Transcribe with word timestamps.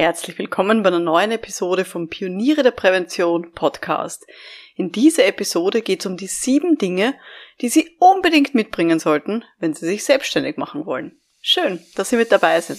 Herzlich 0.00 0.38
willkommen 0.38 0.84
bei 0.84 0.90
einer 0.90 1.00
neuen 1.00 1.32
Episode 1.32 1.84
vom 1.84 2.06
Pioniere 2.06 2.62
der 2.62 2.70
Prävention 2.70 3.50
Podcast. 3.50 4.28
In 4.76 4.92
dieser 4.92 5.26
Episode 5.26 5.82
geht 5.82 5.98
es 5.98 6.06
um 6.06 6.16
die 6.16 6.28
sieben 6.28 6.78
Dinge, 6.78 7.16
die 7.60 7.68
Sie 7.68 7.96
unbedingt 7.98 8.54
mitbringen 8.54 9.00
sollten, 9.00 9.42
wenn 9.58 9.74
Sie 9.74 9.86
sich 9.86 10.04
selbstständig 10.04 10.56
machen 10.56 10.86
wollen. 10.86 11.18
Schön, 11.40 11.80
dass 11.96 12.10
Sie 12.10 12.16
mit 12.16 12.30
dabei 12.30 12.60
sind. 12.60 12.78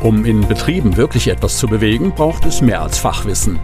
Um 0.00 0.24
in 0.24 0.46
Betrieben 0.46 0.96
wirklich 0.96 1.26
etwas 1.26 1.58
zu 1.58 1.66
bewegen, 1.66 2.14
braucht 2.14 2.46
es 2.46 2.60
mehr 2.60 2.80
als 2.80 3.00
Fachwissen. 3.00 3.58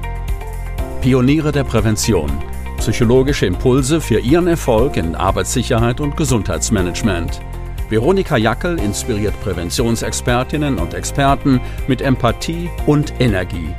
Pioniere 1.00 1.52
der 1.52 1.62
Prävention. 1.62 2.42
Psychologische 2.78 3.46
Impulse 3.46 4.00
für 4.00 4.18
Ihren 4.18 4.48
Erfolg 4.48 4.96
in 4.96 5.14
Arbeitssicherheit 5.14 6.00
und 6.00 6.16
Gesundheitsmanagement– 6.16 7.40
Veronika 7.88 8.36
Jackel 8.36 8.80
inspiriert 8.80 9.40
Präventionsexpertinnen 9.42 10.78
und 10.78 10.92
Experten 10.92 11.60
mit 11.86 12.02
Empathie 12.02 12.68
und 12.84 13.12
Energie. 13.20 13.72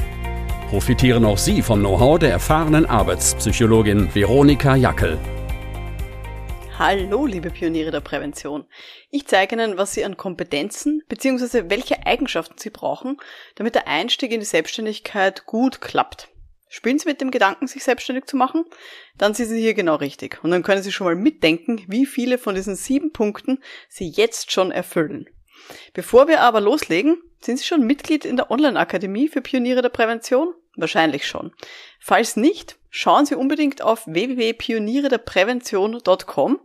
Profitieren 0.69 1.25
auch 1.25 1.37
Sie 1.37 1.61
vom 1.61 1.81
Know-how 1.81 2.17
der 2.17 2.31
erfahrenen 2.31 2.85
Arbeitspsychologin 2.85 4.15
Veronika 4.15 4.77
Jackel. 4.77 5.17
Hallo, 6.79 7.25
liebe 7.25 7.49
Pioniere 7.49 7.91
der 7.91 7.99
Prävention. 7.99 8.63
Ich 9.09 9.27
zeige 9.27 9.55
Ihnen, 9.55 9.77
was 9.77 9.93
Sie 9.93 10.05
an 10.05 10.15
Kompetenzen 10.15 11.03
bzw. 11.09 11.69
welche 11.69 12.05
Eigenschaften 12.05 12.57
Sie 12.57 12.69
brauchen, 12.69 13.17
damit 13.55 13.75
der 13.75 13.89
Einstieg 13.89 14.31
in 14.31 14.39
die 14.39 14.45
Selbstständigkeit 14.45 15.45
gut 15.45 15.81
klappt. 15.81 16.29
Spielen 16.69 16.99
Sie 16.99 17.07
mit 17.07 17.21
dem 17.21 17.31
Gedanken, 17.31 17.67
sich 17.67 17.83
selbstständig 17.83 18.25
zu 18.25 18.35
machen? 18.37 18.65
Dann 19.17 19.33
sind 19.33 19.47
Sie 19.47 19.61
hier 19.61 19.73
genau 19.73 19.95
richtig. 19.95 20.43
Und 20.43 20.51
dann 20.51 20.63
können 20.63 20.83
Sie 20.83 20.91
schon 20.91 21.05
mal 21.05 21.15
mitdenken, 21.15 21.83
wie 21.87 22.05
viele 22.05 22.37
von 22.37 22.55
diesen 22.55 22.75
sieben 22.75 23.13
Punkten 23.13 23.63
Sie 23.87 24.09
jetzt 24.09 24.51
schon 24.51 24.71
erfüllen. 24.71 25.29
Bevor 25.93 26.27
wir 26.27 26.41
aber 26.41 26.61
loslegen, 26.61 27.21
sind 27.39 27.57
Sie 27.57 27.65
schon 27.65 27.85
Mitglied 27.85 28.25
in 28.25 28.35
der 28.35 28.51
Online-Akademie 28.51 29.27
für 29.27 29.41
Pioniere 29.41 29.81
der 29.81 29.89
Prävention? 29.89 30.53
Wahrscheinlich 30.75 31.25
schon. 31.27 31.53
Falls 31.99 32.35
nicht, 32.35 32.76
schauen 32.89 33.25
Sie 33.25 33.35
unbedingt 33.35 33.81
auf 33.81 34.07
www.pionierederprävention.com. 34.07 36.59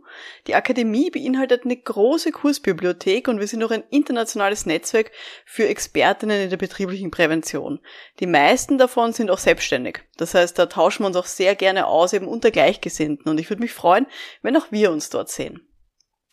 Die 0.47 0.55
Akademie 0.55 1.09
beinhaltet 1.09 1.65
eine 1.65 1.75
große 1.77 2.31
Kursbibliothek 2.31 3.27
und 3.27 3.39
wir 3.39 3.47
sind 3.47 3.63
auch 3.63 3.71
ein 3.71 3.83
internationales 3.89 4.65
Netzwerk 4.65 5.11
für 5.45 5.67
Expertinnen 5.67 6.43
in 6.43 6.49
der 6.49 6.57
betrieblichen 6.57 7.11
Prävention. 7.11 7.79
Die 8.19 8.27
meisten 8.27 8.77
davon 8.77 9.13
sind 9.13 9.31
auch 9.31 9.39
selbstständig. 9.39 10.03
Das 10.17 10.33
heißt, 10.33 10.57
da 10.57 10.67
tauschen 10.67 11.03
wir 11.03 11.07
uns 11.07 11.17
auch 11.17 11.25
sehr 11.25 11.55
gerne 11.55 11.87
aus, 11.87 12.13
eben 12.13 12.27
unter 12.27 12.51
Gleichgesinnten. 12.51 13.29
Und 13.29 13.39
ich 13.39 13.49
würde 13.49 13.61
mich 13.61 13.73
freuen, 13.73 14.07
wenn 14.41 14.57
auch 14.57 14.71
wir 14.71 14.91
uns 14.91 15.09
dort 15.09 15.29
sehen 15.29 15.67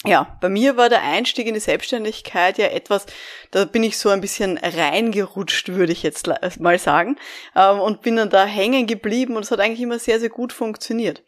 ja, 0.06 0.38
bei 0.40 0.48
mir 0.48 0.78
war 0.78 0.88
der 0.88 1.02
Einstieg 1.02 1.46
in 1.46 1.54
die 1.54 1.60
Selbstständigkeit 1.60 2.56
ja 2.56 2.68
etwas, 2.68 3.04
da 3.50 3.66
bin 3.66 3.82
ich 3.82 3.98
so 3.98 4.08
ein 4.08 4.22
bisschen 4.22 4.56
reingerutscht, 4.56 5.68
würde 5.68 5.92
ich 5.92 6.02
jetzt 6.02 6.26
mal 6.58 6.78
sagen, 6.78 7.18
ähm, 7.54 7.80
und 7.80 8.00
bin 8.00 8.16
dann 8.16 8.30
da 8.30 8.46
hängen 8.46 8.86
geblieben 8.86 9.36
und 9.36 9.42
es 9.42 9.50
hat 9.50 9.60
eigentlich 9.60 9.82
immer 9.82 9.98
sehr, 9.98 10.18
sehr 10.18 10.30
gut 10.30 10.54
funktioniert. 10.54 11.22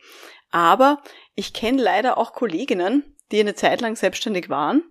Aber 0.50 1.02
ich 1.34 1.52
kenne 1.52 1.82
leider 1.82 2.16
auch 2.16 2.32
Kolleginnen, 2.32 3.16
die 3.30 3.40
eine 3.40 3.54
Zeit 3.54 3.82
lang 3.82 3.94
selbstständig 3.96 4.48
waren 4.48 4.82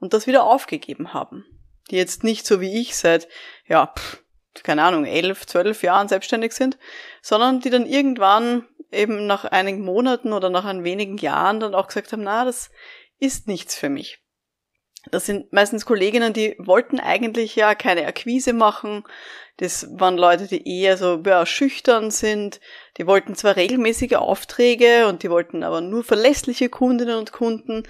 und 0.00 0.14
das 0.14 0.26
wieder 0.26 0.44
aufgegeben 0.44 1.12
haben. 1.12 1.44
Die 1.90 1.96
jetzt 1.96 2.24
nicht 2.24 2.46
so 2.46 2.60
wie 2.60 2.80
ich 2.80 2.96
seit, 2.96 3.28
ja, 3.66 3.86
pff, 3.86 4.22
keine 4.62 4.82
Ahnung, 4.82 5.04
elf, 5.04 5.46
zwölf 5.46 5.82
Jahren 5.82 6.08
selbstständig 6.08 6.52
sind, 6.52 6.78
sondern 7.20 7.60
die 7.60 7.70
dann 7.70 7.84
irgendwann 7.84 8.66
eben 8.90 9.26
nach 9.26 9.44
einigen 9.44 9.84
Monaten 9.84 10.32
oder 10.32 10.48
nach 10.48 10.64
ein 10.64 10.84
wenigen 10.84 11.18
Jahren 11.18 11.60
dann 11.60 11.74
auch 11.74 11.88
gesagt 11.88 12.12
haben, 12.12 12.22
na, 12.22 12.44
das 12.44 12.70
ist 13.18 13.46
nichts 13.48 13.74
für 13.76 13.88
mich. 13.88 14.18
Das 15.10 15.26
sind 15.26 15.52
meistens 15.52 15.86
Kolleginnen, 15.86 16.32
die 16.32 16.56
wollten 16.58 16.98
eigentlich 16.98 17.54
ja 17.54 17.74
keine 17.74 18.06
Akquise 18.06 18.52
machen. 18.52 19.04
Das 19.58 19.86
waren 19.92 20.18
Leute, 20.18 20.48
die 20.48 20.68
eher 20.68 20.96
so 20.96 21.22
ja, 21.24 21.46
schüchtern 21.46 22.10
sind. 22.10 22.60
Die 22.96 23.06
wollten 23.06 23.36
zwar 23.36 23.56
regelmäßige 23.56 24.14
Aufträge 24.14 25.06
und 25.06 25.22
die 25.22 25.30
wollten 25.30 25.62
aber 25.62 25.80
nur 25.80 26.02
verlässliche 26.02 26.68
Kundinnen 26.68 27.18
und 27.18 27.32
Kunden. 27.32 27.84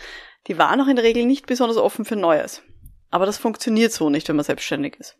Die 0.46 0.58
waren 0.58 0.80
auch 0.80 0.88
in 0.88 0.96
der 0.96 1.04
Regel 1.04 1.24
nicht 1.24 1.46
besonders 1.46 1.78
offen 1.78 2.04
für 2.04 2.16
Neues. 2.16 2.62
Aber 3.10 3.24
das 3.24 3.38
funktioniert 3.38 3.92
so 3.92 4.10
nicht, 4.10 4.28
wenn 4.28 4.36
man 4.36 4.44
selbstständig 4.44 4.96
ist. 4.96 5.16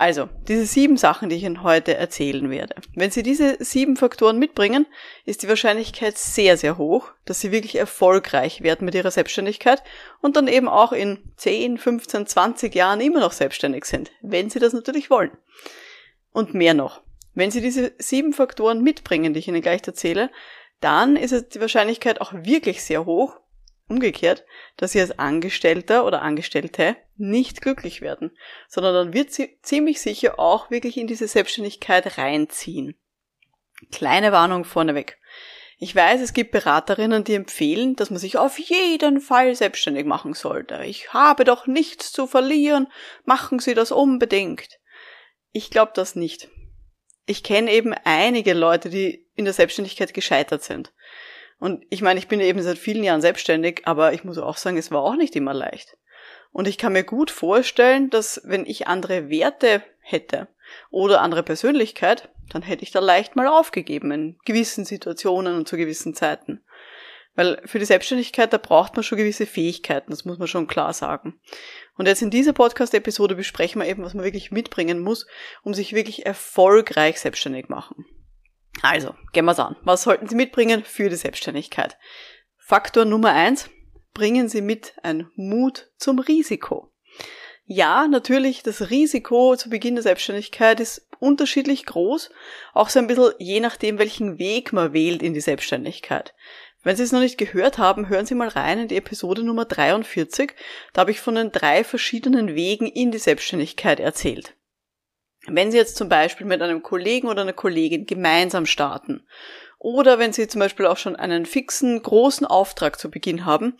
Also, 0.00 0.28
diese 0.46 0.64
sieben 0.64 0.96
Sachen, 0.96 1.28
die 1.28 1.34
ich 1.34 1.42
Ihnen 1.42 1.64
heute 1.64 1.96
erzählen 1.96 2.50
werde. 2.50 2.76
Wenn 2.94 3.10
Sie 3.10 3.24
diese 3.24 3.56
sieben 3.58 3.96
Faktoren 3.96 4.38
mitbringen, 4.38 4.86
ist 5.24 5.42
die 5.42 5.48
Wahrscheinlichkeit 5.48 6.16
sehr, 6.16 6.56
sehr 6.56 6.78
hoch, 6.78 7.10
dass 7.24 7.40
Sie 7.40 7.50
wirklich 7.50 7.74
erfolgreich 7.74 8.62
werden 8.62 8.84
mit 8.84 8.94
Ihrer 8.94 9.10
Selbstständigkeit 9.10 9.82
und 10.20 10.36
dann 10.36 10.46
eben 10.46 10.68
auch 10.68 10.92
in 10.92 11.18
10, 11.36 11.78
15, 11.78 12.28
20 12.28 12.76
Jahren 12.76 13.00
immer 13.00 13.18
noch 13.18 13.32
selbstständig 13.32 13.86
sind, 13.86 14.12
wenn 14.22 14.50
Sie 14.50 14.60
das 14.60 14.72
natürlich 14.72 15.10
wollen. 15.10 15.32
Und 16.30 16.54
mehr 16.54 16.74
noch. 16.74 17.00
Wenn 17.34 17.50
Sie 17.50 17.60
diese 17.60 17.92
sieben 17.98 18.32
Faktoren 18.32 18.84
mitbringen, 18.84 19.34
die 19.34 19.40
ich 19.40 19.48
Ihnen 19.48 19.62
gleich 19.62 19.82
erzähle, 19.84 20.30
dann 20.78 21.16
ist 21.16 21.56
die 21.56 21.60
Wahrscheinlichkeit 21.60 22.20
auch 22.20 22.32
wirklich 22.32 22.84
sehr 22.84 23.04
hoch, 23.04 23.40
umgekehrt, 23.88 24.44
dass 24.76 24.92
Sie 24.92 25.00
als 25.00 25.18
Angestellter 25.18 26.04
oder 26.04 26.22
Angestellte 26.22 26.96
nicht 27.18 27.60
glücklich 27.60 28.00
werden, 28.00 28.30
sondern 28.68 28.94
dann 28.94 29.12
wird 29.12 29.32
sie 29.32 29.58
ziemlich 29.62 30.00
sicher 30.00 30.38
auch 30.38 30.70
wirklich 30.70 30.96
in 30.96 31.06
diese 31.06 31.28
Selbstständigkeit 31.28 32.16
reinziehen. 32.16 32.96
Kleine 33.92 34.32
Warnung 34.32 34.64
vorneweg. 34.64 35.18
Ich 35.80 35.94
weiß, 35.94 36.20
es 36.20 36.32
gibt 36.32 36.50
Beraterinnen, 36.50 37.22
die 37.22 37.34
empfehlen, 37.34 37.94
dass 37.94 38.10
man 38.10 38.18
sich 38.18 38.36
auf 38.36 38.58
jeden 38.58 39.20
Fall 39.20 39.54
selbstständig 39.54 40.06
machen 40.06 40.34
sollte. 40.34 40.82
Ich 40.84 41.12
habe 41.12 41.44
doch 41.44 41.66
nichts 41.66 42.10
zu 42.10 42.26
verlieren, 42.26 42.88
machen 43.24 43.60
Sie 43.60 43.74
das 43.74 43.92
unbedingt. 43.92 44.80
Ich 45.52 45.70
glaube 45.70 45.92
das 45.94 46.16
nicht. 46.16 46.48
Ich 47.26 47.44
kenne 47.44 47.70
eben 47.70 47.94
einige 48.04 48.54
Leute, 48.54 48.90
die 48.90 49.28
in 49.34 49.44
der 49.44 49.54
Selbstständigkeit 49.54 50.14
gescheitert 50.14 50.64
sind. 50.64 50.92
Und 51.58 51.84
ich 51.90 52.02
meine, 52.02 52.18
ich 52.18 52.28
bin 52.28 52.40
eben 52.40 52.62
seit 52.62 52.78
vielen 52.78 53.02
Jahren 53.02 53.20
selbstständig, 53.20 53.82
aber 53.84 54.12
ich 54.12 54.24
muss 54.24 54.38
auch 54.38 54.56
sagen, 54.56 54.76
es 54.76 54.90
war 54.90 55.02
auch 55.02 55.16
nicht 55.16 55.34
immer 55.34 55.54
leicht. 55.54 55.96
Und 56.52 56.68
ich 56.68 56.78
kann 56.78 56.92
mir 56.92 57.04
gut 57.04 57.30
vorstellen, 57.30 58.10
dass 58.10 58.40
wenn 58.44 58.64
ich 58.64 58.86
andere 58.86 59.28
Werte 59.28 59.82
hätte 60.00 60.48
oder 60.90 61.20
andere 61.20 61.42
Persönlichkeit, 61.42 62.30
dann 62.50 62.62
hätte 62.62 62.82
ich 62.82 62.90
da 62.90 63.00
leicht 63.00 63.36
mal 63.36 63.46
aufgegeben 63.46 64.10
in 64.10 64.38
gewissen 64.44 64.84
Situationen 64.84 65.56
und 65.56 65.68
zu 65.68 65.76
gewissen 65.76 66.14
Zeiten. 66.14 66.62
Weil 67.34 67.60
für 67.66 67.78
die 67.78 67.84
Selbstständigkeit, 67.84 68.52
da 68.52 68.58
braucht 68.58 68.96
man 68.96 69.04
schon 69.04 69.18
gewisse 69.18 69.46
Fähigkeiten, 69.46 70.10
das 70.10 70.24
muss 70.24 70.38
man 70.38 70.48
schon 70.48 70.66
klar 70.66 70.92
sagen. 70.92 71.38
Und 71.96 72.06
jetzt 72.06 72.22
in 72.22 72.30
dieser 72.30 72.52
Podcast-Episode 72.52 73.36
besprechen 73.36 73.80
wir 73.80 73.88
eben, 73.88 74.02
was 74.02 74.14
man 74.14 74.24
wirklich 74.24 74.50
mitbringen 74.50 74.98
muss, 74.98 75.26
um 75.62 75.72
sich 75.72 75.92
wirklich 75.92 76.26
erfolgreich 76.26 77.20
selbstständig 77.20 77.68
machen. 77.68 78.06
Also, 78.82 79.14
gehen 79.32 79.44
wir's 79.44 79.58
an. 79.58 79.76
Was 79.82 80.02
sollten 80.02 80.28
Sie 80.28 80.36
mitbringen 80.36 80.84
für 80.84 81.08
die 81.08 81.16
Selbstständigkeit? 81.16 81.98
Faktor 82.56 83.04
Nummer 83.04 83.32
eins, 83.32 83.70
bringen 84.14 84.48
Sie 84.48 84.60
mit 84.60 84.94
ein 85.02 85.30
Mut 85.36 85.90
zum 85.96 86.18
Risiko. 86.18 86.92
Ja, 87.64 88.08
natürlich, 88.08 88.62
das 88.62 88.90
Risiko 88.90 89.54
zu 89.56 89.68
Beginn 89.68 89.94
der 89.94 90.02
Selbstständigkeit 90.02 90.80
ist 90.80 91.06
unterschiedlich 91.20 91.84
groß, 91.84 92.30
auch 92.72 92.88
so 92.88 92.98
ein 92.98 93.06
bisschen 93.06 93.32
je 93.38 93.60
nachdem, 93.60 93.98
welchen 93.98 94.38
Weg 94.38 94.72
man 94.72 94.92
wählt 94.92 95.22
in 95.22 95.34
die 95.34 95.40
Selbstständigkeit. 95.40 96.34
Wenn 96.82 96.96
Sie 96.96 97.02
es 97.02 97.12
noch 97.12 97.20
nicht 97.20 97.38
gehört 97.38 97.76
haben, 97.76 98.08
hören 98.08 98.24
Sie 98.24 98.34
mal 98.34 98.48
rein 98.48 98.78
in 98.78 98.88
die 98.88 98.96
Episode 98.96 99.42
Nummer 99.42 99.64
43. 99.64 100.52
Da 100.92 101.02
habe 101.02 101.10
ich 101.10 101.20
von 101.20 101.34
den 101.34 101.52
drei 101.52 101.84
verschiedenen 101.84 102.54
Wegen 102.54 102.86
in 102.86 103.10
die 103.10 103.18
Selbstständigkeit 103.18 104.00
erzählt. 104.00 104.54
Wenn 105.50 105.70
Sie 105.70 105.76
jetzt 105.76 105.96
zum 105.96 106.08
Beispiel 106.08 106.46
mit 106.46 106.62
einem 106.62 106.82
Kollegen 106.82 107.28
oder 107.28 107.42
einer 107.42 107.52
Kollegin 107.52 108.06
gemeinsam 108.06 108.66
starten 108.66 109.26
oder 109.78 110.18
wenn 110.18 110.32
Sie 110.32 110.48
zum 110.48 110.60
Beispiel 110.60 110.86
auch 110.86 110.96
schon 110.96 111.16
einen 111.16 111.46
fixen, 111.46 112.02
großen 112.02 112.46
Auftrag 112.46 112.98
zu 112.98 113.10
Beginn 113.10 113.44
haben, 113.44 113.76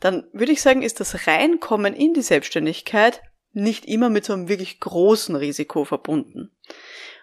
dann 0.00 0.26
würde 0.32 0.52
ich 0.52 0.62
sagen, 0.62 0.82
ist 0.82 1.00
das 1.00 1.26
Reinkommen 1.26 1.94
in 1.94 2.14
die 2.14 2.22
Selbstständigkeit 2.22 3.22
nicht 3.52 3.84
immer 3.84 4.08
mit 4.08 4.24
so 4.24 4.32
einem 4.32 4.48
wirklich 4.48 4.80
großen 4.80 5.36
Risiko 5.36 5.84
verbunden. 5.84 6.50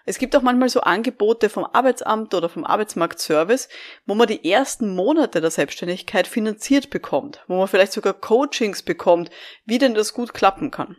Es 0.06 0.18
gibt 0.18 0.34
auch 0.34 0.42
manchmal 0.42 0.68
so 0.68 0.80
Angebote 0.80 1.48
vom 1.48 1.64
Arbeitsamt 1.64 2.34
oder 2.34 2.48
vom 2.48 2.64
Arbeitsmarktservice, 2.64 3.68
wo 4.06 4.14
man 4.14 4.28
die 4.28 4.50
ersten 4.50 4.94
Monate 4.94 5.40
der 5.40 5.50
Selbstständigkeit 5.50 6.26
finanziert 6.26 6.90
bekommt, 6.90 7.44
wo 7.48 7.58
man 7.58 7.68
vielleicht 7.68 7.92
sogar 7.92 8.14
Coachings 8.14 8.82
bekommt, 8.82 9.30
wie 9.66 9.78
denn 9.78 9.94
das 9.94 10.14
gut 10.14 10.32
klappen 10.32 10.70
kann. 10.70 10.96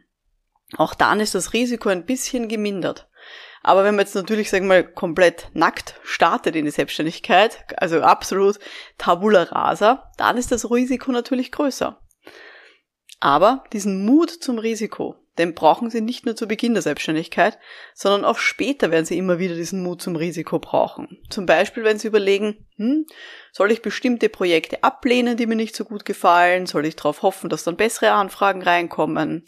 Auch 0.78 0.94
dann 0.94 1.20
ist 1.20 1.36
das 1.36 1.54
Risiko 1.54 1.90
ein 1.90 2.06
bisschen 2.06 2.48
gemindert. 2.48 3.08
Aber 3.64 3.84
wenn 3.84 3.96
man 3.96 4.06
jetzt 4.06 4.16
natürlich, 4.16 4.50
sagen 4.50 4.66
wir 4.66 4.84
mal, 4.84 4.84
komplett 4.84 5.50
nackt 5.54 5.96
startet 6.04 6.56
in 6.56 6.66
die 6.66 6.72
Selbstständigkeit, 6.72 7.64
also 7.78 8.02
absolut 8.02 8.60
tabula 8.98 9.44
rasa, 9.44 10.12
dann 10.18 10.38
ist 10.38 10.52
das 10.52 10.70
Risiko 10.72 11.12
natürlich 11.12 11.52
größer. 11.52 12.02
Aber 13.20 13.64
diesen 13.72 14.04
Mut 14.04 14.32
zum 14.32 14.58
Risiko, 14.58 15.16
Den 15.38 15.56
brauchen 15.56 15.90
Sie 15.90 16.02
nicht 16.02 16.26
nur 16.26 16.36
zu 16.36 16.46
Beginn 16.46 16.74
der 16.74 16.82
Selbstständigkeit, 16.82 17.58
sondern 17.94 18.26
auch 18.26 18.38
später 18.38 18.92
werden 18.92 19.06
Sie 19.06 19.18
immer 19.18 19.40
wieder 19.40 19.56
diesen 19.56 19.82
Mut 19.82 20.02
zum 20.02 20.18
Risiko 20.18 20.60
brauchen. 20.60 21.20
Zum 21.30 21.46
Beispiel, 21.46 21.86
wenn 21.86 21.98
Sie 21.98 22.10
überlegen, 22.10 22.68
hm, 22.76 23.06
soll 23.54 23.72
ich 23.72 23.82
bestimmte 23.82 24.28
Projekte 24.28 24.84
ablehnen, 24.84 25.38
die 25.38 25.48
mir 25.48 25.56
nicht 25.56 25.76
so 25.76 25.86
gut 25.86 26.04
gefallen? 26.04 26.66
Soll 26.66 26.86
ich 26.86 26.98
darauf 26.98 27.22
hoffen, 27.22 27.50
dass 27.50 27.64
dann 27.64 27.78
bessere 27.78 28.12
Anfragen 28.12 28.62
reinkommen? 28.62 29.46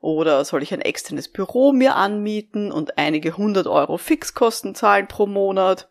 Oder 0.00 0.44
soll 0.44 0.62
ich 0.62 0.72
ein 0.72 0.80
externes 0.80 1.28
Büro 1.28 1.72
mir 1.72 1.96
anmieten 1.96 2.70
und 2.70 2.98
einige 2.98 3.36
hundert 3.36 3.66
Euro 3.66 3.98
Fixkosten 3.98 4.74
zahlen 4.74 5.08
pro 5.08 5.26
Monat? 5.26 5.88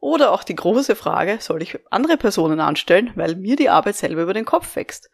Oder 0.00 0.32
auch 0.32 0.42
die 0.42 0.56
große 0.56 0.96
Frage, 0.96 1.38
soll 1.40 1.62
ich 1.62 1.78
andere 1.90 2.16
Personen 2.16 2.60
anstellen, 2.60 3.12
weil 3.14 3.36
mir 3.36 3.56
die 3.56 3.68
Arbeit 3.68 3.96
selber 3.96 4.22
über 4.22 4.34
den 4.34 4.44
Kopf 4.44 4.74
wächst? 4.74 5.10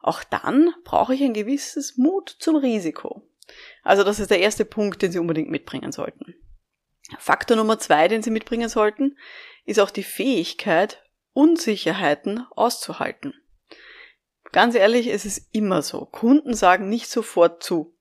Auch 0.00 0.22
dann 0.22 0.72
brauche 0.84 1.14
ich 1.14 1.22
ein 1.22 1.34
gewisses 1.34 1.96
Mut 1.96 2.36
zum 2.38 2.56
Risiko. 2.56 3.22
Also 3.82 4.04
das 4.04 4.20
ist 4.20 4.30
der 4.30 4.40
erste 4.40 4.64
Punkt, 4.64 5.02
den 5.02 5.10
Sie 5.10 5.18
unbedingt 5.18 5.50
mitbringen 5.50 5.90
sollten. 5.90 6.34
Faktor 7.18 7.56
Nummer 7.56 7.78
zwei, 7.78 8.06
den 8.06 8.22
Sie 8.22 8.30
mitbringen 8.30 8.68
sollten, 8.68 9.16
ist 9.64 9.80
auch 9.80 9.90
die 9.90 10.02
Fähigkeit, 10.02 11.02
Unsicherheiten 11.32 12.46
auszuhalten. 12.54 13.34
Ganz 14.52 14.74
ehrlich, 14.74 15.08
es 15.08 15.24
ist 15.24 15.48
immer 15.52 15.82
so. 15.82 16.06
Kunden 16.06 16.54
sagen 16.54 16.88
nicht 16.88 17.10
sofort 17.10 17.62
zu, 17.62 17.94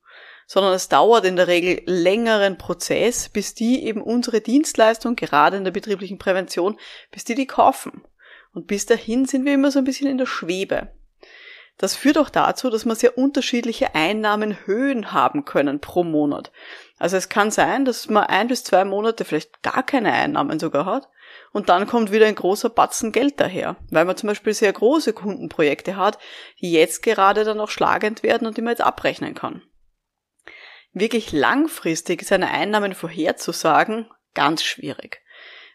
sondern 0.46 0.74
es 0.74 0.88
dauert 0.88 1.26
in 1.26 1.36
der 1.36 1.48
Regel 1.48 1.82
längeren 1.86 2.58
Prozess, 2.58 3.30
bis 3.30 3.54
die 3.54 3.84
eben 3.84 4.02
unsere 4.02 4.40
Dienstleistung, 4.40 5.16
gerade 5.16 5.58
in 5.58 5.66
der 5.66 5.72
betrieblichen 5.72 6.18
Prävention, 6.18 6.80
bis 7.12 7.26
die 7.26 7.36
die 7.36 7.48
kaufen. 7.48 8.04
Und 8.54 8.68
bis 8.68 8.86
dahin 8.86 9.26
sind 9.26 9.46
wir 9.46 9.54
immer 9.54 9.72
so 9.72 9.80
ein 9.80 9.86
bisschen 9.86 10.10
in 10.10 10.18
der 10.18 10.26
Schwebe. 10.26 10.90
Das 11.78 11.96
führt 11.96 12.18
auch 12.18 12.30
dazu, 12.30 12.72
dass 12.72 12.86
man 12.86 12.96
sehr 12.96 13.18
unterschiedliche 13.18 13.94
Einnahmenhöhen 13.94 15.12
haben 15.12 15.46
können 15.46 15.80
pro 15.80 16.04
Monat. 16.04 16.52
Also 16.98 17.18
es 17.18 17.30
kann 17.30 17.52
sein, 17.52 17.86
dass 17.86 18.10
man 18.10 18.24
ein 18.24 18.48
bis 18.48 18.64
zwei 18.64 18.84
Monate 18.84 19.26
vielleicht 19.26 19.62
gar 19.62 19.84
keine 19.84 20.12
Einnahmen 20.12 20.60
sogar 20.60 20.86
hat 20.86 21.08
und 21.58 21.70
dann 21.70 21.88
kommt 21.88 22.12
wieder 22.12 22.28
ein 22.28 22.36
großer 22.36 22.70
Batzen 22.70 23.12
Geld 23.12 23.40
daher, 23.40 23.78
weil 23.90 24.06
man 24.06 24.16
zum 24.16 24.28
Beispiel 24.28 24.54
sehr 24.54 24.72
große 24.72 25.12
Kundenprojekte 25.12 25.96
hat, 25.96 26.20
die 26.62 26.72
jetzt 26.72 27.02
gerade 27.02 27.46
dann 27.46 27.60
auch 27.60 27.72
schlagend 27.72 28.22
werden 28.22 28.46
und 28.46 28.58
die 28.58 28.62
man 28.62 28.74
jetzt 28.74 28.84
abrechnen 28.84 29.34
kann. 29.34 29.64
Wirklich 30.94 31.32
langfristig 31.32 32.22
seine 32.22 32.52
Einnahmen 32.52 32.94
vorherzusagen, 32.94 34.06
ganz 34.36 34.62
schwierig. 34.64 35.24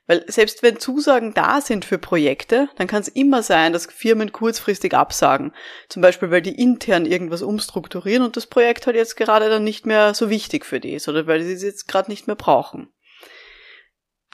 Weil 0.07 0.25
selbst 0.31 0.63
wenn 0.63 0.79
Zusagen 0.79 1.35
da 1.35 1.61
sind 1.61 1.85
für 1.85 1.99
Projekte, 1.99 2.69
dann 2.77 2.87
kann 2.87 3.03
es 3.03 3.09
immer 3.09 3.43
sein, 3.43 3.73
dass 3.73 3.87
Firmen 3.87 4.31
kurzfristig 4.31 4.95
absagen. 4.95 5.53
Zum 5.89 6.01
Beispiel, 6.01 6.31
weil 6.31 6.43
die 6.43 6.63
intern 6.63 7.07
irgendwas 7.07 7.43
umstrukturieren 7.43 8.23
und 8.23 8.37
das 8.37 8.47
Projekt 8.47 8.87
halt 8.87 8.95
jetzt 8.95 9.17
gerade 9.17 9.49
dann 9.49 9.65
nicht 9.65 9.85
mehr 9.85 10.15
so 10.15 10.31
wichtig 10.31 10.65
für 10.65 10.79
die 10.79 10.95
ist 10.95 11.09
oder 11.09 11.27
weil 11.27 11.43
sie 11.43 11.55
es 11.55 11.65
jetzt 11.65 11.89
gerade 11.89 12.09
nicht 12.09 12.29
mehr 12.29 12.37
brauchen. 12.37 12.93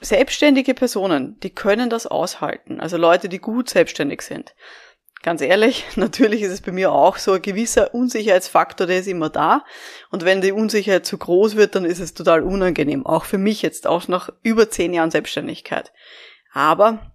Selbstständige 0.01 0.73
Personen, 0.73 1.39
die 1.41 1.49
können 1.49 1.89
das 1.89 2.07
aushalten. 2.07 2.79
Also 2.79 2.97
Leute, 2.97 3.27
die 3.27 3.39
gut 3.39 3.69
selbstständig 3.69 4.21
sind. 4.21 4.55
Ganz 5.21 5.41
ehrlich, 5.41 5.85
natürlich 5.95 6.41
ist 6.41 6.51
es 6.51 6.61
bei 6.61 6.71
mir 6.71 6.91
auch 6.91 7.17
so, 7.17 7.33
ein 7.33 7.41
gewisser 7.41 7.93
Unsicherheitsfaktor, 7.93 8.87
der 8.87 8.99
ist 8.99 9.07
immer 9.07 9.29
da. 9.29 9.65
Und 10.09 10.23
wenn 10.23 10.41
die 10.41 10.53
Unsicherheit 10.53 11.05
zu 11.05 11.17
groß 11.17 11.55
wird, 11.57 11.75
dann 11.75 11.85
ist 11.85 11.99
es 11.99 12.13
total 12.13 12.43
unangenehm. 12.43 13.05
Auch 13.05 13.25
für 13.25 13.37
mich 13.37 13.61
jetzt, 13.61 13.87
auch 13.87 14.07
nach 14.07 14.29
über 14.41 14.69
zehn 14.69 14.93
Jahren 14.93 15.11
Selbstständigkeit. 15.11 15.91
Aber 16.53 17.11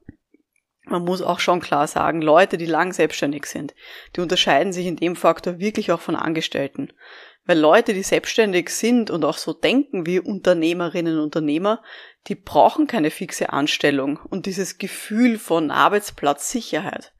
man 0.87 1.03
muss 1.03 1.23
auch 1.23 1.41
schon 1.41 1.61
klar 1.61 1.87
sagen, 1.87 2.21
Leute, 2.21 2.59
die 2.59 2.67
lang 2.67 2.93
selbstständig 2.93 3.47
sind, 3.47 3.75
die 4.15 4.21
unterscheiden 4.21 4.75
sich 4.75 4.87
in 4.87 4.97
dem 4.97 5.17
Faktor 5.17 5.59
wirklich 5.59 5.91
auch 5.93 6.01
von 6.01 6.15
Angestellten. 6.15 6.93
Weil 7.47 7.59
Leute, 7.59 7.95
die 7.95 8.03
selbstständig 8.03 8.71
sind 8.71 9.11
und 9.11 9.25
auch 9.25 9.39
so 9.39 9.53
denken 9.55 10.07
wie 10.07 10.21
Unternehmerinnen 10.21 11.17
und 11.17 11.25
Unternehmer, 11.25 11.83
die 12.27 12.35
brauchen 12.35 12.87
keine 12.87 13.11
fixe 13.11 13.53
Anstellung 13.53 14.19
und 14.31 14.47
dieses 14.47 14.79
Gefühl 14.79 15.39
von 15.39 15.71
Arbeitsplatzsicherheit. 15.71 17.13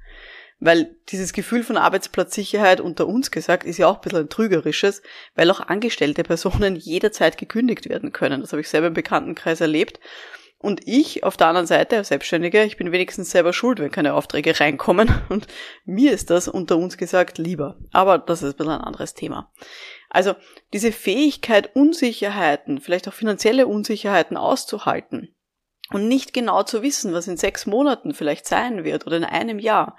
Weil 0.61 0.97
dieses 1.11 1.33
Gefühl 1.33 1.63
von 1.63 1.77
Arbeitsplatzsicherheit 1.77 2.81
unter 2.81 3.07
uns 3.07 3.31
gesagt 3.31 3.65
ist 3.65 3.77
ja 3.79 3.87
auch 3.87 3.97
ein 3.97 4.01
bisschen 4.01 4.21
ein 4.21 4.29
trügerisches, 4.31 5.03
weil 5.35 5.51
auch 5.51 5.61
angestellte 5.61 6.23
Personen 6.23 6.77
jederzeit 6.81 7.37
gekündigt 7.37 7.89
werden 7.89 8.13
können. 8.13 8.41
Das 8.41 8.53
habe 8.53 8.61
ich 8.63 8.69
selber 8.69 8.87
im 8.87 8.95
Bekanntenkreis 8.95 9.61
erlebt. 9.61 10.01
Und 10.65 10.81
ich 10.87 11.25
auf 11.25 11.37
der 11.37 11.49
anderen 11.49 11.67
Seite 11.67 11.99
als 11.99 12.09
Selbstständiger, 12.09 12.65
ich 12.65 12.79
bin 12.79 12.91
wenigstens 12.91 13.31
selber 13.31 13.53
schuld, 13.53 13.81
wenn 13.81 13.91
keine 13.91 14.15
Aufträge 14.15 14.59
reinkommen. 14.61 15.11
Und 15.29 15.47
mir 15.85 16.13
ist 16.13 16.31
das 16.31 16.49
unter 16.49 16.79
uns 16.79 16.97
gesagt 16.97 17.37
lieber. 17.37 17.77
Aber 17.93 18.17
das 18.17 18.43
ist 18.43 18.55
ein 18.55 18.57
bisschen 18.57 18.73
ein 18.73 18.81
anderes 18.81 19.13
Thema. 19.13 19.53
Also 20.15 20.37
diese 20.73 20.93
Fähigkeit, 20.93 21.75
Unsicherheiten, 21.75 22.81
vielleicht 22.81 23.09
auch 23.09 23.13
finanzielle 23.13 23.67
Unsicherheiten 23.67 24.37
auszuhalten 24.37 25.35
und 25.91 26.07
nicht 26.07 26.33
genau 26.33 26.63
zu 26.63 26.83
wissen, 26.83 27.13
was 27.13 27.27
in 27.27 27.37
sechs 27.37 27.67
Monaten 27.67 28.15
vielleicht 28.15 28.47
sein 28.47 28.85
wird 28.85 29.09
oder 29.09 29.17
in 29.17 29.25
einem 29.25 29.59
Jahr, 29.59 29.97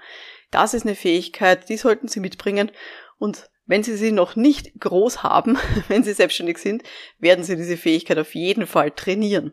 das 0.50 0.72
ist 0.72 0.86
eine 0.86 0.94
Fähigkeit, 0.94 1.68
die 1.68 1.76
sollten 1.76 2.08
Sie 2.08 2.20
mitbringen 2.20 2.72
und 3.18 3.50
wenn 3.66 3.82
Sie 3.82 3.94
sie 3.94 4.10
noch 4.10 4.36
nicht 4.36 4.80
groß 4.80 5.22
haben, 5.22 5.58
wenn 5.88 6.02
Sie 6.02 6.14
selbstständig 6.14 6.56
sind, 6.56 6.82
werden 7.18 7.44
Sie 7.44 7.56
diese 7.56 7.76
Fähigkeit 7.76 8.18
auf 8.18 8.34
jeden 8.34 8.66
Fall 8.66 8.92
trainieren. 8.92 9.52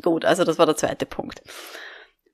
Gut, 0.00 0.24
also 0.24 0.44
das 0.44 0.60
war 0.60 0.66
der 0.66 0.76
zweite 0.76 1.06
Punkt. 1.06 1.42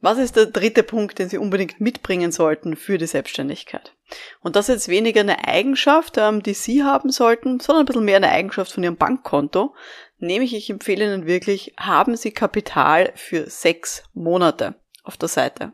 Was 0.03 0.19
ist 0.19 0.35
der 0.35 0.47
dritte 0.47 0.83
Punkt, 0.83 1.21
den 1.21 1.29
Sie 1.29 1.39
unbedingt 1.39 1.81
mitbringen 1.81 2.33
sollten 2.33 2.75
für 2.75 2.99
die 2.99 3.07
Selbstständigkeit? 3.07 3.95
Und 4.41 4.57
das 4.57 4.69
ist 4.69 4.75
jetzt 4.75 4.89
weniger 4.89 5.21
eine 5.21 5.47
Eigenschaft, 5.47 6.19
ähm, 6.19 6.43
die 6.43 6.55
Sie 6.55 6.83
haben 6.83 7.11
sollten, 7.11 7.61
sondern 7.61 7.85
ein 7.85 7.87
bisschen 7.87 8.05
mehr 8.05 8.17
eine 8.17 8.33
Eigenschaft 8.33 8.73
von 8.73 8.83
Ihrem 8.83 8.97
Bankkonto. 8.97 9.77
Nämlich, 10.19 10.55
ich 10.55 10.69
empfehle 10.71 11.05
Ihnen 11.05 11.27
wirklich, 11.27 11.75
haben 11.79 12.17
Sie 12.17 12.33
Kapital 12.33 13.13
für 13.15 13.49
sechs 13.49 14.03
Monate 14.13 14.75
auf 15.05 15.17
der 15.17 15.29
Seite. 15.29 15.73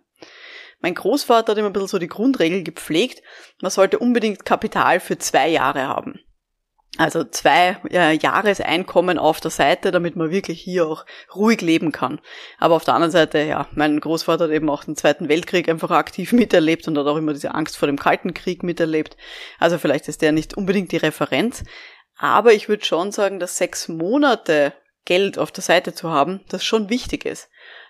Mein 0.81 0.95
Großvater 0.95 1.53
hat 1.53 1.59
immer 1.59 1.71
ein 1.71 1.73
bisschen 1.73 1.89
so 1.89 1.99
die 1.99 2.07
Grundregel 2.07 2.63
gepflegt, 2.63 3.23
man 3.63 3.71
sollte 3.71 3.99
unbedingt 3.99 4.45
Kapital 4.45 5.01
für 5.01 5.17
zwei 5.17 5.49
Jahre 5.49 5.89
haben. 5.89 6.21
Also 6.99 7.23
zwei 7.23 7.79
äh, 7.91 8.19
Jahreseinkommen 8.19 9.19
auf 9.19 9.41
der 9.41 9.53
Seite, 9.53 9.93
damit 9.93 10.17
man 10.17 10.33
wirklich 10.33 10.61
hier 10.61 10.87
auch 10.87 11.07
ruhig 11.35 11.61
leben 11.61 11.93
kann. 11.93 12.21
Aber 12.59 12.75
auf 12.75 12.85
der 12.85 12.95
anderen 12.95 13.13
Seite, 13.13 13.39
ja, 13.39 13.69
mein 13.73 14.01
Großvater 14.01 14.45
hat 14.45 14.51
eben 14.51 14.69
auch 14.69 14.83
den 14.83 14.97
Zweiten 14.97 15.29
Weltkrieg 15.29 15.69
einfach 15.69 15.93
aktiv 15.93 16.33
miterlebt 16.35 16.89
und 16.89 16.99
hat 16.99 17.07
auch 17.07 17.17
immer 17.17 17.33
diese 17.33 17.55
Angst 17.55 17.79
vor 17.79 17.87
dem 17.87 17.99
Kalten 17.99 18.35
Krieg 18.35 18.65
miterlebt. 18.65 19.17
Also 19.61 19.79
vielleicht 19.79 20.09
ist 20.09 20.23
der 20.23 20.33
nicht 20.33 20.57
unbedingt 20.57 20.91
die 20.91 20.97
Referenz. 20.97 21.63
Aber 22.17 22.53
ich 22.53 22.69
würde 22.69 22.85
schon 22.85 23.13
sagen, 23.13 23.39
dass 23.39 23.57
sechs 23.57 23.87
Monate 23.87 24.73
Geld 25.05 25.39
auf 25.39 25.53
der 25.53 25.63
Seite 25.63 25.95
zu 25.95 26.11
haben, 26.11 26.41
das 26.49 26.65
schon 26.65 26.91
wichtig 26.91 27.25
ist 27.25 27.49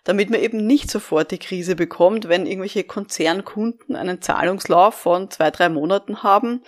damit 0.08 0.31
man 0.31 0.40
eben 0.40 0.66
nicht 0.66 0.90
sofort 0.90 1.31
die 1.32 1.38
Krise 1.38 1.76
bekommt, 1.76 2.31
wenn 2.31 2.46
irgendwelche 2.46 2.82
Konzernkunden 2.82 3.94
einen 3.94 4.22
Zahlungslauf 4.22 4.94
von 4.94 5.31
zwei, 5.31 5.50
drei 5.50 5.69
Monaten 5.69 6.22
haben 6.22 6.62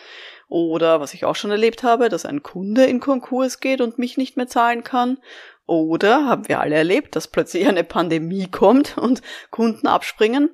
oder 0.51 1.01
was 1.01 1.15
ich 1.15 1.25
auch 1.25 1.37
schon 1.37 1.51
erlebt 1.51 1.83
habe, 1.83 2.09
dass 2.11 2.27
ein 2.27 2.43
Kunde 2.43 2.85
in 2.85 3.01
Konkurs 3.01 3.61
geht 3.61 3.81
und 3.81 3.99
mich 3.99 4.19
nicht 4.19 4.37
mehr 4.37 4.49
zahlen 4.49 4.85
kann. 4.85 5.19
Oder 5.65 6.27
haben 6.27 6.49
wir 6.49 6.61
alle 6.61 6.75
erlebt, 6.75 7.15
dass 7.15 7.29
plötzlich 7.29 7.67
eine 7.67 7.85
Pandemie 7.85 8.49
kommt 8.49 8.99
und 8.99 9.23
Kunden 9.51 9.87
abspringen. 9.87 10.51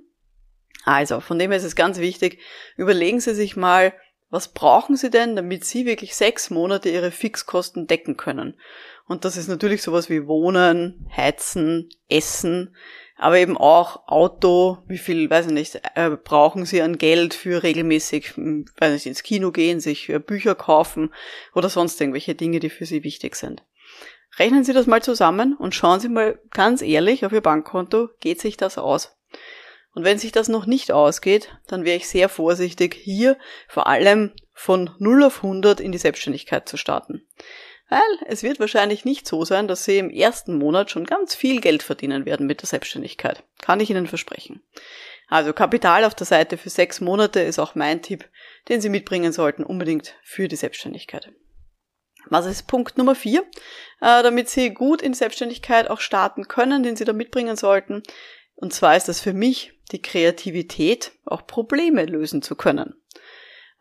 Also, 0.84 1.20
von 1.20 1.38
dem 1.38 1.50
her 1.50 1.58
ist 1.58 1.64
es 1.64 1.74
ganz 1.74 1.98
wichtig, 1.98 2.38
überlegen 2.76 3.18
Sie 3.18 3.34
sich 3.34 3.56
mal, 3.56 3.94
was 4.28 4.48
brauchen 4.48 4.96
Sie 4.96 5.10
denn, 5.10 5.34
damit 5.34 5.64
Sie 5.64 5.86
wirklich 5.86 6.14
sechs 6.14 6.50
Monate 6.50 6.90
Ihre 6.90 7.10
Fixkosten 7.10 7.86
decken 7.86 8.16
können? 8.16 8.60
Und 9.06 9.24
das 9.24 9.36
ist 9.36 9.48
natürlich 9.48 9.82
sowas 9.82 10.10
wie 10.10 10.26
Wohnen, 10.26 11.08
Heizen, 11.16 11.88
Essen, 12.08 12.76
aber 13.16 13.38
eben 13.38 13.56
auch 13.56 14.06
Auto, 14.08 14.78
wie 14.86 14.98
viel, 14.98 15.30
weiß 15.30 15.46
ich 15.46 15.52
nicht, 15.52 15.80
äh, 15.94 16.10
brauchen 16.10 16.66
Sie 16.66 16.82
an 16.82 16.98
Geld 16.98 17.34
für 17.34 17.62
regelmäßig, 17.62 18.36
hm, 18.36 18.66
weiß 18.78 18.92
nicht, 18.92 19.06
ins 19.06 19.22
Kino 19.22 19.52
gehen, 19.52 19.80
sich 19.80 20.08
äh, 20.08 20.18
Bücher 20.18 20.54
kaufen 20.54 21.12
oder 21.54 21.68
sonst 21.68 22.00
irgendwelche 22.00 22.34
Dinge, 22.34 22.60
die 22.60 22.70
für 22.70 22.84
Sie 22.84 23.04
wichtig 23.04 23.36
sind. 23.36 23.62
Rechnen 24.38 24.64
Sie 24.64 24.74
das 24.74 24.86
mal 24.86 25.02
zusammen 25.02 25.56
und 25.56 25.74
schauen 25.74 26.00
Sie 26.00 26.10
mal 26.10 26.38
ganz 26.50 26.82
ehrlich 26.82 27.24
auf 27.24 27.32
Ihr 27.32 27.40
Bankkonto, 27.40 28.10
geht 28.20 28.40
sich 28.40 28.58
das 28.58 28.76
aus? 28.76 29.16
Und 29.94 30.04
wenn 30.04 30.18
sich 30.18 30.30
das 30.30 30.48
noch 30.48 30.66
nicht 30.66 30.92
ausgeht, 30.92 31.56
dann 31.68 31.86
wäre 31.86 31.96
ich 31.96 32.06
sehr 32.06 32.28
vorsichtig, 32.28 32.94
hier 32.94 33.38
vor 33.66 33.86
allem 33.86 34.32
von 34.52 34.90
0 34.98 35.24
auf 35.24 35.42
100 35.42 35.80
in 35.80 35.90
die 35.90 35.96
Selbstständigkeit 35.96 36.68
zu 36.68 36.76
starten. 36.76 37.26
Weil 37.88 38.00
es 38.26 38.42
wird 38.42 38.58
wahrscheinlich 38.58 39.04
nicht 39.04 39.28
so 39.28 39.44
sein, 39.44 39.68
dass 39.68 39.84
Sie 39.84 39.98
im 39.98 40.10
ersten 40.10 40.58
Monat 40.58 40.90
schon 40.90 41.04
ganz 41.04 41.34
viel 41.34 41.60
Geld 41.60 41.82
verdienen 41.82 42.26
werden 42.26 42.46
mit 42.46 42.62
der 42.62 42.68
Selbstständigkeit. 42.68 43.44
Kann 43.60 43.80
ich 43.80 43.90
Ihnen 43.90 44.06
versprechen. 44.06 44.62
Also 45.28 45.52
Kapital 45.52 46.04
auf 46.04 46.14
der 46.14 46.26
Seite 46.26 46.56
für 46.56 46.70
sechs 46.70 47.00
Monate 47.00 47.40
ist 47.40 47.58
auch 47.58 47.74
mein 47.74 48.02
Tipp, 48.02 48.28
den 48.68 48.80
Sie 48.80 48.88
mitbringen 48.88 49.32
sollten, 49.32 49.64
unbedingt 49.64 50.14
für 50.22 50.48
die 50.48 50.56
Selbstständigkeit. 50.56 51.32
Was 52.28 52.46
ist 52.46 52.66
Punkt 52.66 52.98
Nummer 52.98 53.14
vier? 53.14 53.42
Äh, 54.00 54.22
damit 54.22 54.48
Sie 54.48 54.70
gut 54.70 55.00
in 55.00 55.14
Selbstständigkeit 55.14 55.88
auch 55.88 56.00
starten 56.00 56.48
können, 56.48 56.82
den 56.82 56.96
Sie 56.96 57.04
da 57.04 57.12
mitbringen 57.12 57.56
sollten. 57.56 58.02
Und 58.56 58.72
zwar 58.72 58.96
ist 58.96 59.08
das 59.08 59.20
für 59.20 59.32
mich 59.32 59.74
die 59.92 60.02
Kreativität, 60.02 61.12
auch 61.24 61.46
Probleme 61.46 62.04
lösen 62.04 62.42
zu 62.42 62.56
können. 62.56 62.94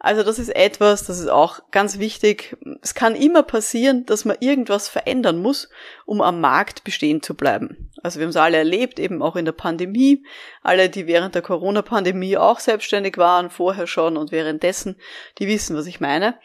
Also 0.06 0.22
das 0.22 0.38
ist 0.38 0.56
etwas, 0.56 1.04
das 1.04 1.20
ist 1.20 1.30
auch 1.30 1.62
ganz 1.72 1.98
wichtig. 1.98 2.56
Es 2.84 2.94
kann 2.94 3.16
immer 3.16 3.42
passieren, 3.42 4.06
dass 4.06 4.24
man 4.24 4.38
irgendwas 4.40 4.88
verändern 4.88 5.40
muss, 5.40 5.68
um 6.06 6.22
am 6.22 6.40
Markt 6.42 6.84
bestehen 6.84 7.24
zu 7.24 7.34
bleiben. 7.34 7.90
Also 8.04 8.20
wir 8.20 8.26
haben 8.26 8.30
es 8.30 8.36
alle 8.36 8.58
erlebt, 8.58 9.00
eben 9.00 9.24
auch 9.24 9.36
in 9.36 9.46
der 9.46 9.52
Pandemie. 9.54 10.24
Alle, 10.62 10.92
die 10.92 11.08
während 11.08 11.34
der 11.34 11.42
Corona-Pandemie 11.42 12.38
auch 12.38 12.60
selbstständig 12.60 13.18
waren, 13.18 13.50
vorher 13.50 13.88
schon 13.88 14.16
und 14.16 14.32
währenddessen, 14.32 14.98
die 15.40 15.48
wissen, 15.48 15.76
was 15.76 15.88
ich 15.88 16.00
meine. 16.00 16.38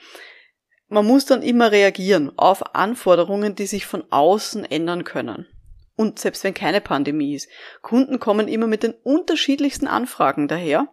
Man 0.89 1.05
muss 1.05 1.27
dann 1.27 1.43
immer 1.43 1.71
reagieren 1.71 2.33
auf 2.39 2.75
Anforderungen, 2.75 3.57
die 3.57 3.67
sich 3.67 3.85
von 3.85 4.05
außen 4.09 4.65
ändern 4.65 5.05
können. 5.05 5.47
Und 5.97 6.19
selbst 6.19 6.45
wenn 6.45 6.55
keine 6.55 6.81
Pandemie 6.81 7.35
ist. 7.35 7.51
Kunden 7.83 8.21
kommen 8.21 8.49
immer 8.49 8.67
mit 8.67 8.85
den 8.85 8.95
unterschiedlichsten 9.03 9.87
Anfragen 9.87 10.49
daher. 10.49 10.89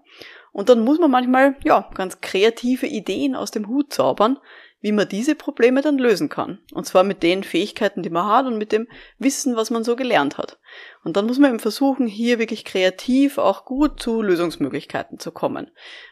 Und 0.57 0.69
dann 0.69 0.83
muss 0.83 0.97
man 0.97 1.11
manchmal, 1.11 1.55
ja, 1.63 1.87
ganz 1.93 2.19
kreative 2.19 2.87
Ideen 2.87 3.35
aus 3.35 3.51
dem 3.51 3.67
Hut 3.67 3.93
zaubern, 3.93 4.39
wie 4.81 4.91
man 4.91 5.07
diese 5.07 5.35
Probleme 5.35 5.83
dann 5.83 5.99
lösen 5.99 6.29
kann. 6.29 6.57
Und 6.73 6.87
zwar 6.87 7.03
mit 7.03 7.21
den 7.21 7.43
Fähigkeiten, 7.43 8.01
die 8.01 8.09
man 8.09 8.25
hat 8.25 8.47
und 8.47 8.57
mit 8.57 8.71
dem 8.71 8.87
Wissen, 9.19 9.55
was 9.55 9.69
man 9.69 9.83
so 9.83 9.95
gelernt 9.95 10.39
hat. 10.39 10.57
Und 11.03 11.15
dann 11.15 11.27
muss 11.27 11.37
man 11.37 11.51
eben 11.51 11.59
versuchen, 11.59 12.07
hier 12.07 12.39
wirklich 12.39 12.65
kreativ 12.65 13.37
auch 13.37 13.65
gut 13.65 14.01
zu 14.01 14.23
Lösungsmöglichkeiten 14.23 15.19
zu 15.19 15.31
kommen. 15.31 15.69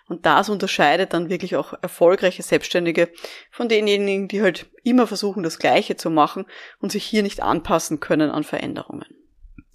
Und 0.08 0.28
das 0.28 0.48
unterscheidet 0.48 1.14
dann 1.14 1.30
wirklich 1.30 1.56
auch 1.56 1.74
erfolgreiche 1.82 2.44
Selbstständige 2.44 3.10
von 3.50 3.68
denjenigen, 3.68 4.28
die 4.28 4.44
halt 4.44 4.68
immer 4.84 5.08
versuchen, 5.08 5.42
das 5.42 5.58
Gleiche 5.58 5.96
zu 5.96 6.12
machen 6.12 6.46
und 6.80 6.92
sich 6.92 7.04
hier 7.04 7.24
nicht 7.24 7.42
anpassen 7.42 8.00
können 8.00 8.30
an 8.30 8.44
Veränderungen. 8.44 9.08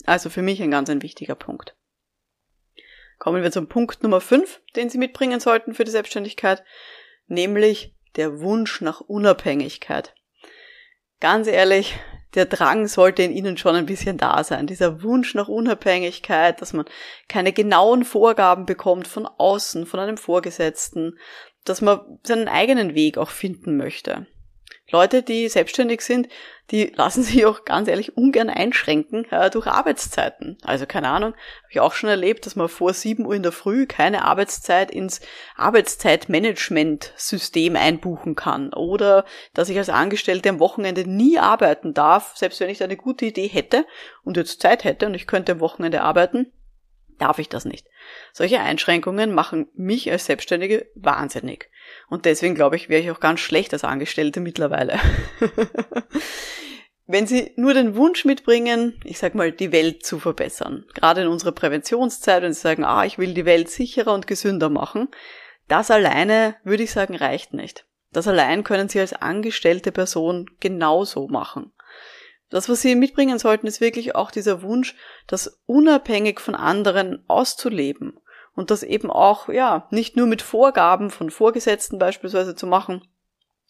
Also 0.07 0.31
für 0.31 0.43
mich 0.43 0.63
ein 0.63 0.71
ganz 0.71 0.89
ein 0.91 1.03
wichtiger 1.03 1.35
Punkt. 1.35 1.75
Kommen 3.21 3.43
wir 3.43 3.53
zum 3.53 3.69
Punkt 3.69 4.03
Nummer 4.03 4.23
5, 4.23 4.63
den 4.77 4.89
Sie 4.89 4.97
mitbringen 4.97 5.41
sollten 5.41 5.75
für 5.75 5.85
die 5.85 5.91
Selbstständigkeit, 5.91 6.65
nämlich 7.27 7.95
der 8.17 8.41
Wunsch 8.41 8.81
nach 8.81 9.03
Unabhängigkeit. 9.03 10.15
Ganz 11.21 11.47
ehrlich, 11.47 11.99
der 12.35 12.47
Drang 12.47 12.89
sollte 12.89 13.23
in 13.23 13.31
ihnen 13.31 13.59
schon 13.59 13.77
ein 13.77 13.85
bisschen 13.85 14.17
da 14.17 14.43
sein. 14.43 14.67
Dieser 14.67 15.03
Wunsch 15.03 15.35
nach 15.35 15.49
Unabhängigkeit, 15.49 16.63
dass 16.63 16.73
man 16.73 16.87
keine 17.29 17.53
genauen 17.53 18.05
Vorgaben 18.05 18.65
bekommt 18.65 19.07
von 19.07 19.27
außen, 19.27 19.85
von 19.85 20.01
einem 20.01 20.17
Vorgesetzten, 20.17 21.19
dass 21.67 21.83
man 21.83 22.01
seinen 22.23 22.49
eigenen 22.49 22.95
Weg 22.95 23.19
auch 23.19 23.29
finden 23.29 23.77
möchte. 23.77 24.27
Leute, 24.91 25.23
die 25.23 25.49
selbstständig 25.49 26.03
sind, 26.03 26.29
die 26.71 26.93
lassen 26.95 27.23
sich 27.23 27.47
auch 27.47 27.65
ganz 27.65 27.89
ehrlich 27.89 28.15
ungern 28.17 28.51
einschränken 28.51 29.25
äh, 29.31 29.51
durch 29.51 29.67
Arbeitszeiten. 29.67 30.59
Also 30.63 30.87
keine 30.87 31.09
Ahnung, 31.09 31.33
habe 31.33 31.71
ich 31.71 31.81
auch 31.81 31.93
schon 31.93 32.11
erlebt, 32.11 32.47
dass 32.47 32.57
man 32.57 32.69
vor 32.69 32.93
7 32.93 33.25
Uhr 33.27 33.35
in 33.35 33.43
der 33.43 33.53
Früh 33.53 33.87
keine 33.87 34.25
Arbeitszeit 34.25 34.91
ins 34.91 35.21
Arbeitszeitmanagement-System 35.57 37.77
einbuchen 37.77 38.35
kann. 38.37 38.73
Oder 38.73 39.25
dass 39.55 39.69
ich 39.69 39.79
als 39.79 39.89
Angestellte 39.89 40.49
am 40.49 40.59
Wochenende 40.61 41.09
nie 41.09 41.39
arbeiten 41.39 41.95
darf, 41.95 42.37
selbst 42.37 42.61
wenn 42.61 42.71
ich 42.71 42.83
eine 42.83 42.97
gute 42.97 43.27
Idee 43.27 43.49
hätte 43.49 43.87
und 44.23 44.37
jetzt 44.37 44.61
Zeit 44.61 44.85
hätte 44.85 45.07
und 45.07 45.15
ich 45.15 45.27
könnte 45.27 45.53
am 45.53 45.61
Wochenende 45.61 46.03
arbeiten, 46.03 46.53
darf 47.21 47.39
ich 47.39 47.49
das 47.49 47.65
nicht. 47.65 47.87
Solche 48.33 48.61
Einschränkungen 48.61 49.33
machen 49.33 49.69
mich 49.75 50.11
als 50.11 50.27
Selbstständige 50.27 50.91
wahnsinnig. 50.95 51.71
Und 52.09 52.25
deswegen 52.25 52.55
glaube 52.55 52.77
ich, 52.77 52.89
wäre 52.89 53.03
ich 53.03 53.11
auch 53.11 53.21
ganz 53.21 53.41
schlecht 53.41 53.73
als 53.73 53.85
Angestellte 53.85 54.41
mittlerweile. 54.41 54.99
Wenn 57.07 57.27
Sie 57.27 57.53
nur 57.57 57.75
den 57.75 57.97
Wunsch 57.97 58.25
mitbringen, 58.25 59.01
ich 59.05 59.19
sag 59.19 59.35
mal, 59.35 59.51
die 59.51 59.73
Welt 59.73 60.07
zu 60.07 60.21
verbessern, 60.21 60.87
gerade 60.95 61.23
in 61.23 61.27
unserer 61.27 61.51
Präventionszeit, 61.51 62.43
wenn 62.43 62.53
Sie 62.53 62.61
sagen, 62.61 62.85
ah, 62.85 63.05
ich 63.05 63.19
will 63.19 63.35
die 63.35 63.45
Welt 63.45 63.69
sicherer 63.69 64.15
und 64.15 64.29
gesünder 64.29 64.71
machen, 64.71 65.09
das 65.67 65.91
alleine, 65.91 66.55
würde 66.63 66.85
ich 66.85 66.93
sagen, 66.93 67.17
reicht 67.17 67.53
nicht. 67.53 67.85
Das 68.13 68.29
allein 68.29 68.63
können 68.63 68.89
Sie 68.89 69.01
als 69.01 69.13
angestellte 69.13 69.91
Person 69.91 70.47
genauso 70.61 71.27
machen. 71.27 71.73
Das, 72.51 72.69
was 72.69 72.83
Sie 72.83 72.95
mitbringen 72.97 73.39
sollten, 73.39 73.67
ist 73.67 73.81
wirklich 73.81 74.15
auch 74.15 74.31
dieser 74.31 74.63
Wunsch, 74.63 74.97
das 75.27 75.61
unabhängig 75.67 76.41
von 76.41 76.55
anderen 76.55 77.25
auszuleben 77.29 78.19
und 78.55 78.71
das 78.71 78.83
eben 78.83 79.11
auch, 79.11 79.49
ja, 79.49 79.87
nicht 79.91 80.17
nur 80.17 80.27
mit 80.27 80.43
Vorgaben 80.43 81.11
von 81.11 81.31
Vorgesetzten 81.31 81.99
beispielsweise 81.99 82.57
zu 82.57 82.67
machen, 82.67 83.03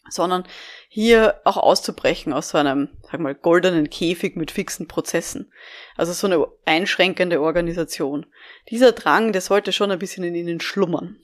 sondern 0.09 0.43
hier 0.89 1.39
auch 1.43 1.57
auszubrechen 1.57 2.33
aus 2.33 2.49
so 2.49 2.57
einem, 2.57 2.89
sag 3.03 3.19
mal, 3.19 3.35
goldenen 3.35 3.89
Käfig 3.89 4.35
mit 4.35 4.51
fixen 4.51 4.87
Prozessen. 4.87 5.51
Also 5.95 6.11
so 6.13 6.27
eine 6.27 6.47
einschränkende 6.65 7.39
Organisation. 7.39 8.25
Dieser 8.69 8.93
Drang, 8.93 9.31
der 9.31 9.41
sollte 9.41 9.71
schon 9.71 9.91
ein 9.91 9.99
bisschen 9.99 10.23
in 10.23 10.35
Ihnen 10.35 10.59
schlummern. 10.59 11.17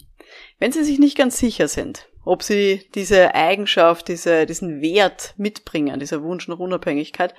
Wenn 0.60 0.72
Sie 0.72 0.84
sich 0.84 1.00
nicht 1.00 1.18
ganz 1.18 1.38
sicher 1.38 1.68
sind, 1.68 2.08
ob 2.28 2.44
Sie 2.44 2.88
diese 2.94 3.34
Eigenschaft, 3.34 4.08
diese, 4.08 4.46
diesen 4.46 4.82
Wert 4.82 5.34
mitbringen, 5.38 6.00
dieser 6.00 6.22
Wunsch 6.24 6.48
nach 6.48 6.60
Unabhängigkeit, 6.60 7.34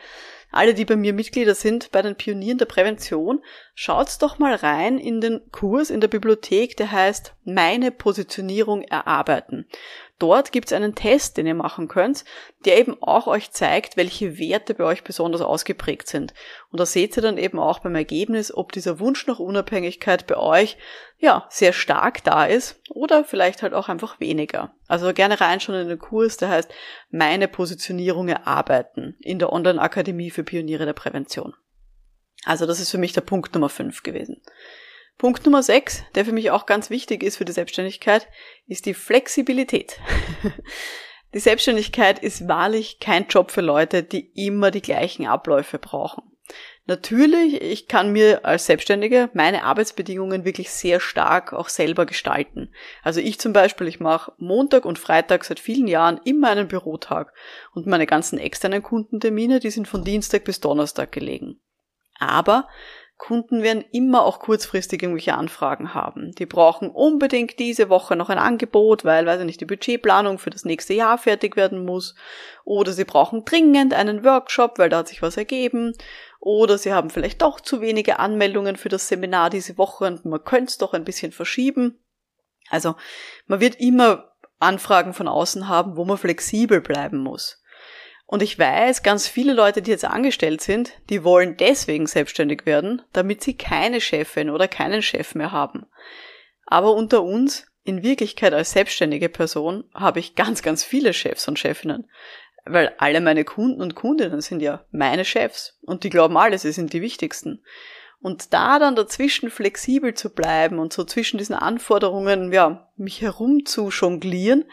alle, 0.50 0.72
die 0.72 0.86
bei 0.86 0.96
mir 0.96 1.12
Mitglieder 1.12 1.54
sind 1.54 1.90
bei 1.92 2.00
den 2.00 2.16
Pionieren 2.16 2.56
der 2.56 2.64
Prävention, 2.64 3.42
schaut's 3.74 4.16
doch 4.16 4.38
mal 4.38 4.54
rein 4.54 4.98
in 4.98 5.20
den 5.20 5.42
Kurs 5.52 5.90
in 5.90 6.00
der 6.00 6.08
Bibliothek, 6.08 6.76
der 6.76 6.90
heißt 6.90 7.34
Meine 7.44 7.90
Positionierung 7.90 8.82
erarbeiten. 8.82 9.66
Dort 10.18 10.50
gibt's 10.50 10.72
einen 10.72 10.96
Test, 10.96 11.36
den 11.36 11.46
ihr 11.46 11.54
machen 11.54 11.86
könnt, 11.86 12.24
der 12.64 12.78
eben 12.78 13.00
auch 13.00 13.28
euch 13.28 13.52
zeigt, 13.52 13.96
welche 13.96 14.38
Werte 14.38 14.74
bei 14.74 14.82
euch 14.82 15.04
besonders 15.04 15.42
ausgeprägt 15.42 16.08
sind. 16.08 16.34
Und 16.70 16.80
da 16.80 16.86
seht 16.86 17.16
ihr 17.16 17.22
dann 17.22 17.38
eben 17.38 17.60
auch 17.60 17.78
beim 17.78 17.94
Ergebnis, 17.94 18.52
ob 18.52 18.72
dieser 18.72 18.98
Wunsch 18.98 19.28
nach 19.28 19.38
Unabhängigkeit 19.38 20.26
bei 20.26 20.36
euch 20.36 20.76
ja 21.18 21.46
sehr 21.50 21.72
stark 21.72 22.24
da 22.24 22.46
ist 22.46 22.80
oder 22.90 23.22
vielleicht 23.22 23.62
halt 23.62 23.74
auch 23.74 23.88
einfach 23.88 24.18
weniger. 24.18 24.74
Also 24.88 25.12
gerne 25.12 25.40
reinschauen 25.40 25.82
in 25.82 25.88
den 25.88 25.98
Kurs, 25.98 26.36
der 26.36 26.48
heißt 26.48 26.72
Meine 27.10 27.46
Positionierung 27.46 28.28
erarbeiten 28.28 29.16
in 29.20 29.38
der 29.38 29.52
Online-Akademie 29.52 30.30
für 30.30 30.42
Pioniere 30.42 30.84
der 30.84 30.94
Prävention. 30.94 31.54
Also 32.44 32.66
das 32.66 32.80
ist 32.80 32.90
für 32.90 32.98
mich 32.98 33.12
der 33.12 33.20
Punkt 33.20 33.54
Nummer 33.54 33.68
5 33.68 34.02
gewesen. 34.02 34.42
Punkt 35.18 35.44
Nummer 35.44 35.64
6, 35.64 36.04
der 36.14 36.24
für 36.24 36.32
mich 36.32 36.52
auch 36.52 36.64
ganz 36.64 36.90
wichtig 36.90 37.24
ist 37.24 37.36
für 37.36 37.44
die 37.44 37.52
Selbstständigkeit, 37.52 38.28
ist 38.66 38.86
die 38.86 38.94
Flexibilität. 38.94 39.98
Die 41.34 41.40
Selbstständigkeit 41.40 42.20
ist 42.20 42.48
wahrlich 42.48 43.00
kein 43.00 43.26
Job 43.26 43.50
für 43.50 43.60
Leute, 43.60 44.02
die 44.02 44.30
immer 44.34 44.70
die 44.70 44.80
gleichen 44.80 45.26
Abläufe 45.26 45.78
brauchen. 45.78 46.22
Natürlich, 46.86 47.60
ich 47.60 47.86
kann 47.86 48.12
mir 48.12 48.46
als 48.46 48.64
Selbstständiger 48.64 49.28
meine 49.34 49.64
Arbeitsbedingungen 49.64 50.46
wirklich 50.46 50.70
sehr 50.70 51.00
stark 51.00 51.52
auch 51.52 51.68
selber 51.68 52.06
gestalten. 52.06 52.72
Also 53.02 53.20
ich 53.20 53.38
zum 53.38 53.52
Beispiel, 53.52 53.88
ich 53.88 54.00
mache 54.00 54.32
Montag 54.38 54.86
und 54.86 54.98
Freitag 54.98 55.44
seit 55.44 55.60
vielen 55.60 55.86
Jahren 55.86 56.18
immer 56.24 56.48
einen 56.48 56.66
Bürotag 56.66 57.34
und 57.74 57.86
meine 57.86 58.06
ganzen 58.06 58.38
externen 58.38 58.82
Kundentermine, 58.82 59.60
die 59.60 59.70
sind 59.70 59.86
von 59.86 60.04
Dienstag 60.04 60.44
bis 60.44 60.60
Donnerstag 60.60 61.12
gelegen. 61.12 61.60
Aber 62.18 62.68
Kunden 63.18 63.64
werden 63.64 63.84
immer 63.90 64.22
auch 64.22 64.38
kurzfristig 64.38 65.02
irgendwelche 65.02 65.34
Anfragen 65.34 65.92
haben. 65.92 66.32
Die 66.36 66.46
brauchen 66.46 66.88
unbedingt 66.88 67.58
diese 67.58 67.88
Woche 67.88 68.14
noch 68.14 68.30
ein 68.30 68.38
Angebot, 68.38 69.04
weil, 69.04 69.26
weiß 69.26 69.40
ich 69.40 69.46
nicht, 69.46 69.60
die 69.60 69.66
Budgetplanung 69.66 70.38
für 70.38 70.50
das 70.50 70.64
nächste 70.64 70.94
Jahr 70.94 71.18
fertig 71.18 71.56
werden 71.56 71.84
muss. 71.84 72.14
Oder 72.64 72.92
sie 72.92 73.04
brauchen 73.04 73.44
dringend 73.44 73.92
einen 73.92 74.24
Workshop, 74.24 74.78
weil 74.78 74.88
da 74.88 74.98
hat 74.98 75.08
sich 75.08 75.20
was 75.20 75.36
ergeben. 75.36 75.94
Oder 76.38 76.78
sie 76.78 76.92
haben 76.92 77.10
vielleicht 77.10 77.42
doch 77.42 77.60
zu 77.60 77.80
wenige 77.80 78.20
Anmeldungen 78.20 78.76
für 78.76 78.88
das 78.88 79.08
Seminar 79.08 79.50
diese 79.50 79.76
Woche 79.76 80.06
und 80.06 80.24
man 80.24 80.44
könnte 80.44 80.70
es 80.70 80.78
doch 80.78 80.94
ein 80.94 81.04
bisschen 81.04 81.32
verschieben. 81.32 81.98
Also 82.70 82.94
man 83.46 83.58
wird 83.58 83.80
immer 83.80 84.32
Anfragen 84.60 85.12
von 85.12 85.26
außen 85.26 85.68
haben, 85.68 85.96
wo 85.96 86.04
man 86.04 86.18
flexibel 86.18 86.80
bleiben 86.80 87.18
muss. 87.18 87.62
Und 88.30 88.42
ich 88.42 88.58
weiß, 88.58 89.02
ganz 89.02 89.26
viele 89.26 89.54
Leute, 89.54 89.80
die 89.80 89.90
jetzt 89.90 90.04
angestellt 90.04 90.60
sind, 90.60 90.92
die 91.08 91.24
wollen 91.24 91.56
deswegen 91.56 92.06
selbstständig 92.06 92.66
werden, 92.66 93.00
damit 93.14 93.42
sie 93.42 93.56
keine 93.56 94.02
Chefin 94.02 94.50
oder 94.50 94.68
keinen 94.68 95.00
Chef 95.00 95.34
mehr 95.34 95.50
haben. 95.50 95.86
Aber 96.66 96.92
unter 96.92 97.22
uns, 97.22 97.66
in 97.84 98.02
Wirklichkeit 98.02 98.52
als 98.52 98.72
selbstständige 98.72 99.30
Person, 99.30 99.84
habe 99.94 100.20
ich 100.20 100.34
ganz, 100.34 100.60
ganz 100.60 100.84
viele 100.84 101.14
Chefs 101.14 101.48
und 101.48 101.58
Chefinnen. 101.58 102.10
Weil 102.66 102.94
alle 102.98 103.22
meine 103.22 103.44
Kunden 103.44 103.80
und 103.80 103.94
Kundinnen 103.94 104.42
sind 104.42 104.60
ja 104.60 104.84
meine 104.90 105.24
Chefs 105.24 105.78
und 105.80 106.04
die 106.04 106.10
glauben 106.10 106.36
alle, 106.36 106.58
sie 106.58 106.72
sind 106.72 106.92
die 106.92 107.00
wichtigsten. 107.00 107.64
Und 108.20 108.52
da 108.52 108.78
dann 108.78 108.96
dazwischen 108.96 109.50
flexibel 109.50 110.14
zu 110.14 110.30
bleiben 110.30 110.78
und 110.78 110.92
so 110.92 111.04
zwischen 111.04 111.38
diesen 111.38 111.54
Anforderungen, 111.54 112.52
ja, 112.52 112.90
mich 112.96 113.20
herum 113.20 113.64
zu 113.64 113.90
jonglieren, 113.90 114.64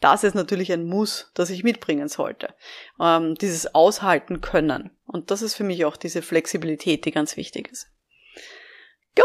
das 0.00 0.24
ist 0.24 0.34
natürlich 0.34 0.72
ein 0.72 0.86
Muss, 0.86 1.30
das 1.34 1.50
ich 1.50 1.64
mitbringen 1.64 2.08
sollte. 2.08 2.54
Ähm, 3.00 3.34
dieses 3.36 3.74
Aushalten 3.74 4.40
können. 4.40 4.90
Und 5.06 5.30
das 5.30 5.42
ist 5.42 5.54
für 5.54 5.64
mich 5.64 5.84
auch 5.84 5.96
diese 5.96 6.22
Flexibilität, 6.22 7.04
die 7.04 7.10
ganz 7.10 7.36
wichtig 7.36 7.70
ist. 7.70 7.88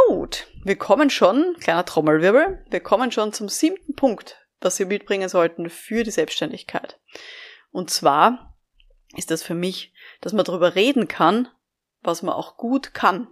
Gut, 0.07 0.47
wir 0.63 0.75
kommen 0.77 1.09
schon, 1.09 1.55
kleiner 1.59 1.85
Trommelwirbel, 1.85 2.63
wir 2.69 2.79
kommen 2.79 3.11
schon 3.11 3.33
zum 3.33 3.49
siebten 3.49 3.95
Punkt, 3.95 4.37
was 4.61 4.77
wir 4.77 4.85
mitbringen 4.85 5.29
sollten 5.29 5.69
für 5.69 6.03
die 6.03 6.11
Selbstständigkeit. 6.11 6.99
Und 7.71 7.89
zwar 7.89 8.55
ist 9.15 9.31
das 9.31 9.41
für 9.41 9.55
mich, 9.55 9.93
dass 10.21 10.33
man 10.33 10.45
darüber 10.45 10.75
reden 10.75 11.07
kann, 11.07 11.47
was 12.01 12.21
man 12.21 12.35
auch 12.35 12.55
gut 12.57 12.93
kann. 12.93 13.27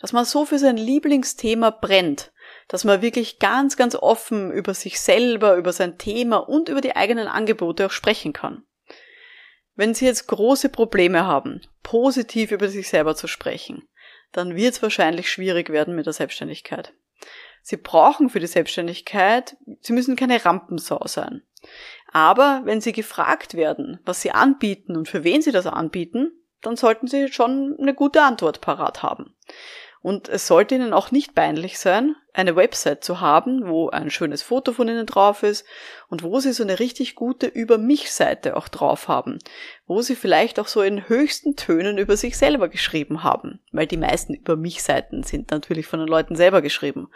Dass 0.00 0.12
man 0.12 0.24
so 0.24 0.44
für 0.44 0.58
sein 0.58 0.76
Lieblingsthema 0.76 1.70
brennt, 1.70 2.32
dass 2.68 2.84
man 2.84 3.02
wirklich 3.02 3.38
ganz, 3.38 3.76
ganz 3.76 3.94
offen 3.94 4.50
über 4.50 4.74
sich 4.74 5.00
selber, 5.00 5.56
über 5.56 5.72
sein 5.72 5.98
Thema 5.98 6.36
und 6.38 6.68
über 6.68 6.80
die 6.80 6.96
eigenen 6.96 7.28
Angebote 7.28 7.86
auch 7.86 7.90
sprechen 7.90 8.32
kann. 8.32 8.64
Wenn 9.74 9.94
Sie 9.94 10.06
jetzt 10.06 10.26
große 10.26 10.68
Probleme 10.68 11.26
haben, 11.26 11.62
positiv 11.82 12.50
über 12.50 12.68
sich 12.68 12.88
selber 12.88 13.14
zu 13.14 13.26
sprechen, 13.26 13.88
dann 14.32 14.54
wird 14.54 14.74
es 14.74 14.82
wahrscheinlich 14.82 15.30
schwierig 15.30 15.70
werden 15.70 15.94
mit 15.94 16.06
der 16.06 16.12
Selbstständigkeit. 16.12 16.92
Sie 17.62 17.76
brauchen 17.76 18.30
für 18.30 18.40
die 18.40 18.46
Selbstständigkeit, 18.46 19.56
Sie 19.80 19.92
müssen 19.92 20.16
keine 20.16 20.44
Rampensau 20.44 21.06
sein. 21.06 21.42
Aber 22.12 22.62
wenn 22.64 22.80
Sie 22.80 22.92
gefragt 22.92 23.54
werden, 23.54 24.00
was 24.04 24.22
Sie 24.22 24.30
anbieten 24.30 24.96
und 24.96 25.08
für 25.08 25.24
wen 25.24 25.42
Sie 25.42 25.52
das 25.52 25.66
anbieten, 25.66 26.32
dann 26.62 26.76
sollten 26.76 27.06
Sie 27.06 27.28
schon 27.32 27.76
eine 27.78 27.94
gute 27.94 28.22
Antwort 28.22 28.60
parat 28.60 29.02
haben. 29.02 29.34
Und 30.02 30.30
es 30.30 30.46
sollte 30.46 30.74
Ihnen 30.74 30.94
auch 30.94 31.10
nicht 31.10 31.34
peinlich 31.34 31.78
sein, 31.78 32.16
eine 32.32 32.56
Website 32.56 33.04
zu 33.04 33.20
haben, 33.20 33.68
wo 33.68 33.90
ein 33.90 34.10
schönes 34.10 34.40
Foto 34.40 34.72
von 34.72 34.88
Ihnen 34.88 35.04
drauf 35.04 35.42
ist 35.42 35.66
und 36.08 36.22
wo 36.22 36.40
Sie 36.40 36.52
so 36.52 36.62
eine 36.62 36.78
richtig 36.78 37.14
gute 37.14 37.46
Über 37.46 37.76
mich-Seite 37.76 38.56
auch 38.56 38.68
drauf 38.68 39.08
haben, 39.08 39.38
wo 39.86 40.00
Sie 40.00 40.16
vielleicht 40.16 40.58
auch 40.58 40.68
so 40.68 40.80
in 40.80 41.08
höchsten 41.08 41.54
Tönen 41.56 41.98
über 41.98 42.16
sich 42.16 42.38
selber 42.38 42.68
geschrieben 42.68 43.24
haben, 43.24 43.60
weil 43.72 43.86
die 43.86 43.98
meisten 43.98 44.32
Über 44.32 44.56
mich-Seiten 44.56 45.22
sind 45.22 45.50
natürlich 45.50 45.86
von 45.86 45.98
den 46.00 46.08
Leuten 46.08 46.34
selber 46.34 46.62
geschrieben. 46.62 47.08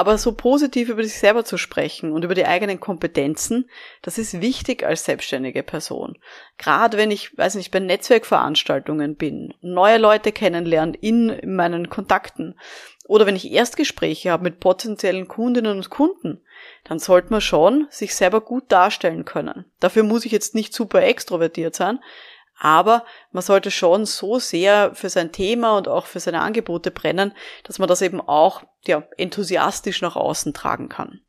Aber 0.00 0.16
so 0.16 0.32
positiv 0.32 0.88
über 0.88 1.04
sich 1.04 1.18
selber 1.18 1.44
zu 1.44 1.58
sprechen 1.58 2.12
und 2.12 2.24
über 2.24 2.34
die 2.34 2.46
eigenen 2.46 2.80
Kompetenzen, 2.80 3.68
das 4.00 4.16
ist 4.16 4.40
wichtig 4.40 4.82
als 4.82 5.04
selbstständige 5.04 5.62
Person. 5.62 6.16
Gerade 6.56 6.96
wenn 6.96 7.10
ich, 7.10 7.36
weiß 7.36 7.56
nicht, 7.56 7.70
bei 7.70 7.80
Netzwerkveranstaltungen 7.80 9.16
bin, 9.16 9.52
neue 9.60 9.98
Leute 9.98 10.32
kennenlernen 10.32 10.94
in 10.94 11.54
meinen 11.54 11.90
Kontakten 11.90 12.58
oder 13.08 13.26
wenn 13.26 13.36
ich 13.36 13.52
Erstgespräche 13.52 14.30
habe 14.30 14.44
mit 14.44 14.58
potenziellen 14.58 15.28
Kundinnen 15.28 15.76
und 15.76 15.90
Kunden, 15.90 16.40
dann 16.84 16.98
sollte 16.98 17.28
man 17.30 17.42
schon 17.42 17.86
sich 17.90 18.14
selber 18.14 18.40
gut 18.40 18.72
darstellen 18.72 19.26
können. 19.26 19.66
Dafür 19.80 20.02
muss 20.02 20.24
ich 20.24 20.32
jetzt 20.32 20.54
nicht 20.54 20.72
super 20.72 21.02
extrovertiert 21.02 21.74
sein, 21.74 21.98
aber 22.60 23.04
man 23.32 23.42
sollte 23.42 23.70
schon 23.70 24.04
so 24.04 24.38
sehr 24.38 24.94
für 24.94 25.08
sein 25.08 25.32
Thema 25.32 25.76
und 25.76 25.88
auch 25.88 26.06
für 26.06 26.20
seine 26.20 26.42
Angebote 26.42 26.90
brennen, 26.90 27.32
dass 27.64 27.78
man 27.78 27.88
das 27.88 28.02
eben 28.02 28.20
auch 28.20 28.62
ja, 28.84 29.02
enthusiastisch 29.16 30.02
nach 30.02 30.14
außen 30.14 30.52
tragen 30.52 30.90
kann. 30.90 31.20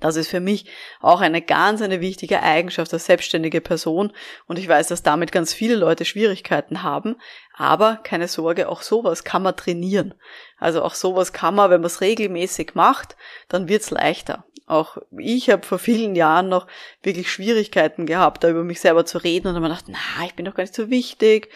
Das 0.00 0.16
ist 0.16 0.28
für 0.28 0.40
mich 0.40 0.66
auch 1.00 1.20
eine 1.20 1.42
ganz 1.42 1.82
eine 1.82 2.00
wichtige 2.00 2.42
Eigenschaft 2.42 2.92
als 2.92 3.06
selbstständige 3.06 3.60
Person 3.60 4.12
und 4.46 4.58
ich 4.58 4.68
weiß, 4.68 4.88
dass 4.88 5.02
damit 5.02 5.32
ganz 5.32 5.52
viele 5.52 5.76
Leute 5.76 6.04
Schwierigkeiten 6.04 6.82
haben, 6.82 7.16
aber 7.54 8.00
keine 8.02 8.28
Sorge, 8.28 8.68
auch 8.68 8.82
sowas 8.82 9.24
kann 9.24 9.42
man 9.42 9.56
trainieren. 9.56 10.14
Also 10.58 10.82
auch 10.82 10.94
sowas 10.94 11.32
kann 11.32 11.54
man, 11.54 11.70
wenn 11.70 11.80
man 11.80 11.86
es 11.86 12.00
regelmäßig 12.00 12.74
macht, 12.74 13.16
dann 13.48 13.68
wird's 13.68 13.90
leichter. 13.90 14.44
Auch 14.66 14.96
ich 15.16 15.48
habe 15.48 15.64
vor 15.64 15.78
vielen 15.78 16.16
Jahren 16.16 16.48
noch 16.48 16.66
wirklich 17.02 17.30
Schwierigkeiten 17.30 18.04
gehabt, 18.04 18.42
da 18.42 18.48
über 18.48 18.64
mich 18.64 18.80
selber 18.80 19.06
zu 19.06 19.18
reden 19.18 19.46
und 19.46 19.54
dann 19.54 19.62
habe 19.62 19.74
ich 19.74 19.84
gedacht, 19.84 20.00
na, 20.18 20.26
ich 20.26 20.34
bin 20.34 20.44
doch 20.44 20.54
gar 20.54 20.64
nicht 20.64 20.74
so 20.74 20.90
wichtig, 20.90 21.50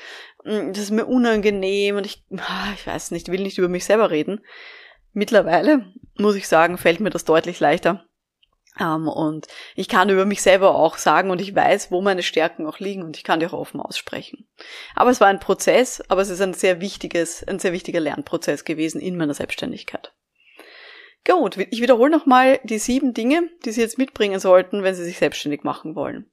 hm, 0.44 0.72
das 0.72 0.84
ist 0.84 0.90
mir 0.90 1.06
unangenehm 1.06 1.96
und 1.96 2.06
ich, 2.06 2.22
ah, 2.36 2.72
ich 2.74 2.86
weiß 2.86 3.10
nicht, 3.10 3.28
will 3.28 3.42
nicht 3.42 3.58
über 3.58 3.68
mich 3.68 3.84
selber 3.84 4.10
reden. 4.10 4.40
Mittlerweile, 5.12 5.92
muss 6.18 6.36
ich 6.36 6.46
sagen, 6.46 6.78
fällt 6.78 7.00
mir 7.00 7.10
das 7.10 7.24
deutlich 7.24 7.58
leichter. 7.58 8.04
Ähm, 8.80 9.06
und 9.06 9.46
ich 9.76 9.88
kann 9.88 10.08
über 10.08 10.24
mich 10.24 10.42
selber 10.42 10.74
auch 10.74 10.96
sagen 10.96 11.30
und 11.30 11.40
ich 11.40 11.54
weiß, 11.54 11.92
wo 11.92 12.00
meine 12.00 12.22
Stärken 12.22 12.66
auch 12.66 12.78
liegen 12.78 13.02
und 13.02 13.16
ich 13.16 13.24
kann 13.24 13.38
die 13.38 13.46
auch 13.46 13.52
offen 13.52 13.80
aussprechen. 13.80 14.48
Aber 14.94 15.10
es 15.10 15.20
war 15.20 15.28
ein 15.28 15.40
Prozess, 15.40 16.02
aber 16.08 16.22
es 16.22 16.30
ist 16.30 16.40
ein 16.40 16.54
sehr 16.54 16.80
wichtiges, 16.80 17.46
ein 17.46 17.58
sehr 17.58 17.72
wichtiger 17.72 18.00
Lernprozess 18.00 18.64
gewesen 18.64 19.00
in 19.00 19.16
meiner 19.16 19.34
Selbstständigkeit. 19.34 20.12
Gut, 21.26 21.58
ich 21.58 21.82
wiederhole 21.82 22.10
nochmal 22.10 22.60
die 22.64 22.78
sieben 22.78 23.12
Dinge, 23.12 23.50
die 23.66 23.72
Sie 23.72 23.82
jetzt 23.82 23.98
mitbringen 23.98 24.40
sollten, 24.40 24.82
wenn 24.82 24.94
Sie 24.94 25.04
sich 25.04 25.18
selbstständig 25.18 25.64
machen 25.64 25.94
wollen. 25.94 26.30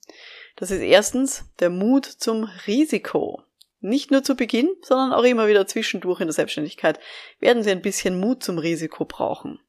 Das 0.56 0.72
ist 0.72 0.82
erstens 0.82 1.46
der 1.60 1.70
Mut 1.70 2.06
zum 2.06 2.46
Risiko. 2.66 3.44
Nicht 3.80 4.12
nur 4.12 4.24
zu 4.24 4.36
Beginn, 4.36 4.70
sondern 4.82 5.14
auch 5.14 5.24
immer 5.24 5.48
wieder 5.48 5.68
zwischendurch 5.68 6.22
in 6.22 6.28
der 6.28 6.34
Selbstständigkeit 6.34 7.00
werden 7.40 7.64
Sie 7.64 7.70
ein 7.70 7.82
bisschen 7.82 8.20
Mut 8.20 8.44
zum 8.44 8.58
Risiko 8.58 9.04
brauchen. 9.04 9.60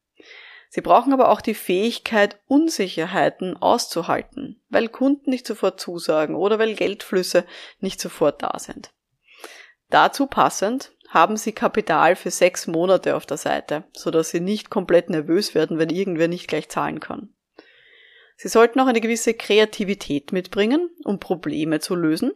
Sie 0.71 0.83
brauchen 0.83 1.13
aber 1.13 1.31
auch 1.31 1.41
die 1.41 1.55
Fähigkeit, 1.55 2.39
Unsicherheiten 2.47 3.57
auszuhalten, 3.57 4.63
weil 4.69 4.89
Kunden 4.89 5.31
nicht 5.31 5.47
sofort 5.47 5.81
zusagen 5.81 6.35
oder 6.35 6.59
weil 6.59 6.75
Geldflüsse 6.75 7.45
nicht 7.81 8.01
sofort 8.01 8.43
da 8.43 8.59
sind. 8.59 8.91
Dazu 9.89 10.27
passend 10.27 10.93
haben 11.09 11.39
Sie 11.39 11.53
Kapital 11.53 12.17
für 12.17 12.31
sechs 12.31 12.67
Monate 12.67 13.17
auf 13.17 13.25
der 13.25 13.39
Seite, 13.39 13.85
sodass 13.95 14.31
Sie 14.31 14.41
nicht 14.41 14.69
komplett 14.69 15.09
nervös 15.09 15.55
werden, 15.55 15.79
wenn 15.79 15.89
irgendwer 15.89 16.29
nicht 16.29 16.49
gleich 16.49 16.69
zahlen 16.69 17.01
kann. 17.01 17.35
Sie 18.37 18.49
sollten 18.49 18.79
auch 18.79 18.87
eine 18.87 19.01
gewisse 19.01 19.35
Kreativität 19.35 20.33
mitbringen, 20.33 20.91
um 21.05 21.19
Probleme 21.19 21.81
zu 21.81 21.95
lösen, 21.95 22.33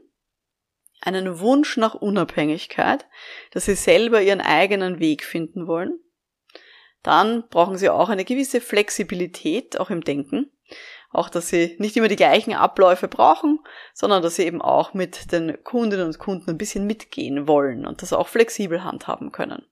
einen 1.00 1.40
Wunsch 1.40 1.76
nach 1.76 1.94
Unabhängigkeit, 1.94 3.06
dass 3.50 3.66
Sie 3.66 3.74
selber 3.74 4.22
Ihren 4.22 4.40
eigenen 4.40 4.98
Weg 5.00 5.22
finden 5.22 5.66
wollen. 5.66 6.00
Dann 7.02 7.48
brauchen 7.48 7.76
Sie 7.76 7.88
auch 7.88 8.08
eine 8.08 8.24
gewisse 8.24 8.60
Flexibilität, 8.60 9.78
auch 9.78 9.90
im 9.90 10.02
Denken, 10.02 10.50
auch, 11.12 11.28
dass 11.28 11.48
sie 11.48 11.76
nicht 11.78 11.96
immer 11.96 12.08
die 12.08 12.16
gleichen 12.16 12.54
Abläufe 12.54 13.06
brauchen, 13.06 13.60
sondern 13.92 14.22
dass 14.22 14.36
sie 14.36 14.44
eben 14.44 14.62
auch 14.62 14.94
mit 14.94 15.30
den 15.30 15.62
Kundinnen 15.62 16.06
und 16.06 16.18
Kunden 16.18 16.50
ein 16.50 16.58
bisschen 16.58 16.86
mitgehen 16.86 17.46
wollen 17.46 17.86
und 17.86 18.02
das 18.02 18.12
auch 18.12 18.28
flexibel 18.28 18.82
handhaben 18.82 19.30
können. 19.30 19.66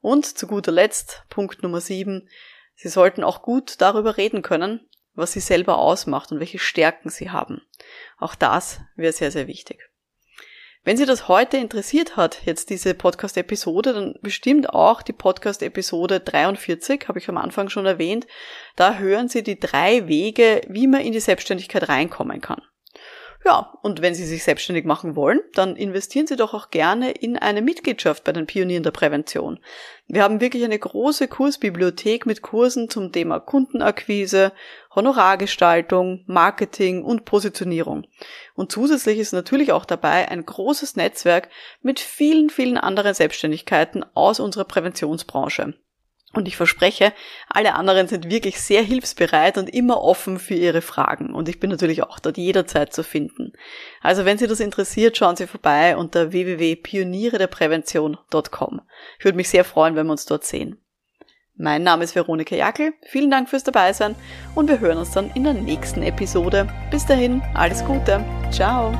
Und 0.00 0.26
zu 0.26 0.46
guter 0.46 0.72
Letzt, 0.72 1.24
Punkt 1.30 1.62
Nummer 1.62 1.80
sieben, 1.80 2.28
sie 2.74 2.88
sollten 2.88 3.22
auch 3.22 3.42
gut 3.42 3.80
darüber 3.80 4.16
reden 4.16 4.42
können, 4.42 4.88
was 5.14 5.32
sie 5.32 5.40
selber 5.40 5.78
ausmacht 5.78 6.32
und 6.32 6.40
welche 6.40 6.58
Stärken 6.58 7.10
sie 7.10 7.30
haben. 7.30 7.62
Auch 8.18 8.34
das 8.34 8.80
wäre 8.96 9.12
sehr, 9.12 9.30
sehr 9.30 9.46
wichtig. 9.46 9.88
Wenn 10.86 10.96
Sie 10.96 11.04
das 11.04 11.26
heute 11.26 11.56
interessiert 11.56 12.16
hat, 12.16 12.42
jetzt 12.44 12.70
diese 12.70 12.94
Podcast-Episode, 12.94 13.92
dann 13.92 14.14
bestimmt 14.22 14.70
auch 14.70 15.02
die 15.02 15.12
Podcast-Episode 15.12 16.20
43, 16.20 17.08
habe 17.08 17.18
ich 17.18 17.28
am 17.28 17.38
Anfang 17.38 17.70
schon 17.70 17.86
erwähnt. 17.86 18.28
Da 18.76 18.94
hören 18.94 19.26
Sie 19.26 19.42
die 19.42 19.58
drei 19.58 20.06
Wege, 20.06 20.60
wie 20.68 20.86
man 20.86 21.00
in 21.00 21.10
die 21.10 21.18
Selbstständigkeit 21.18 21.88
reinkommen 21.88 22.40
kann. 22.40 22.62
Ja, 23.44 23.78
und 23.82 24.00
wenn 24.00 24.14
Sie 24.14 24.24
sich 24.24 24.44
selbstständig 24.44 24.84
machen 24.84 25.16
wollen, 25.16 25.40
dann 25.54 25.74
investieren 25.74 26.28
Sie 26.28 26.36
doch 26.36 26.54
auch 26.54 26.70
gerne 26.70 27.10
in 27.10 27.36
eine 27.36 27.62
Mitgliedschaft 27.62 28.22
bei 28.22 28.30
den 28.30 28.46
Pionieren 28.46 28.84
der 28.84 28.92
Prävention. 28.92 29.58
Wir 30.06 30.22
haben 30.22 30.40
wirklich 30.40 30.64
eine 30.64 30.78
große 30.78 31.26
Kursbibliothek 31.26 32.26
mit 32.26 32.42
Kursen 32.42 32.90
zum 32.90 33.10
Thema 33.10 33.40
Kundenakquise, 33.40 34.52
Honorargestaltung, 34.96 36.24
Marketing 36.26 37.04
und 37.04 37.26
Positionierung. 37.26 38.06
Und 38.54 38.72
zusätzlich 38.72 39.18
ist 39.18 39.32
natürlich 39.32 39.70
auch 39.72 39.84
dabei 39.84 40.28
ein 40.28 40.44
großes 40.44 40.96
Netzwerk 40.96 41.48
mit 41.82 42.00
vielen, 42.00 42.50
vielen 42.50 42.78
anderen 42.78 43.14
Selbstständigkeiten 43.14 44.04
aus 44.14 44.40
unserer 44.40 44.64
Präventionsbranche. 44.64 45.74
Und 46.32 46.48
ich 46.48 46.56
verspreche, 46.56 47.12
alle 47.48 47.76
anderen 47.76 48.08
sind 48.08 48.28
wirklich 48.30 48.60
sehr 48.60 48.82
hilfsbereit 48.82 49.56
und 49.56 49.72
immer 49.72 50.02
offen 50.02 50.38
für 50.38 50.52
ihre 50.54 50.82
Fragen. 50.82 51.34
Und 51.34 51.48
ich 51.48 51.60
bin 51.60 51.70
natürlich 51.70 52.02
auch 52.02 52.18
dort 52.18 52.36
jederzeit 52.36 52.92
zu 52.92 53.02
finden. 53.02 53.54
Also 54.02 54.26
wenn 54.26 54.36
Sie 54.36 54.46
das 54.46 54.60
interessiert, 54.60 55.16
schauen 55.16 55.36
Sie 55.36 55.46
vorbei 55.46 55.96
unter 55.96 56.32
www.pionierederprävention.com. 56.32 58.80
Ich 59.18 59.24
würde 59.24 59.36
mich 59.36 59.48
sehr 59.48 59.64
freuen, 59.64 59.96
wenn 59.96 60.06
wir 60.06 60.12
uns 60.12 60.26
dort 60.26 60.44
sehen. 60.44 60.78
Mein 61.58 61.82
Name 61.82 62.04
ist 62.04 62.14
Veronika 62.14 62.54
Jackel. 62.54 62.92
Vielen 63.02 63.30
Dank 63.30 63.48
fürs 63.48 63.64
Dabeisein 63.64 64.14
und 64.54 64.68
wir 64.68 64.80
hören 64.80 64.98
uns 64.98 65.12
dann 65.12 65.30
in 65.34 65.44
der 65.44 65.54
nächsten 65.54 66.02
Episode. 66.02 66.68
Bis 66.90 67.06
dahin, 67.06 67.42
alles 67.54 67.84
Gute. 67.84 68.22
Ciao. 68.50 68.92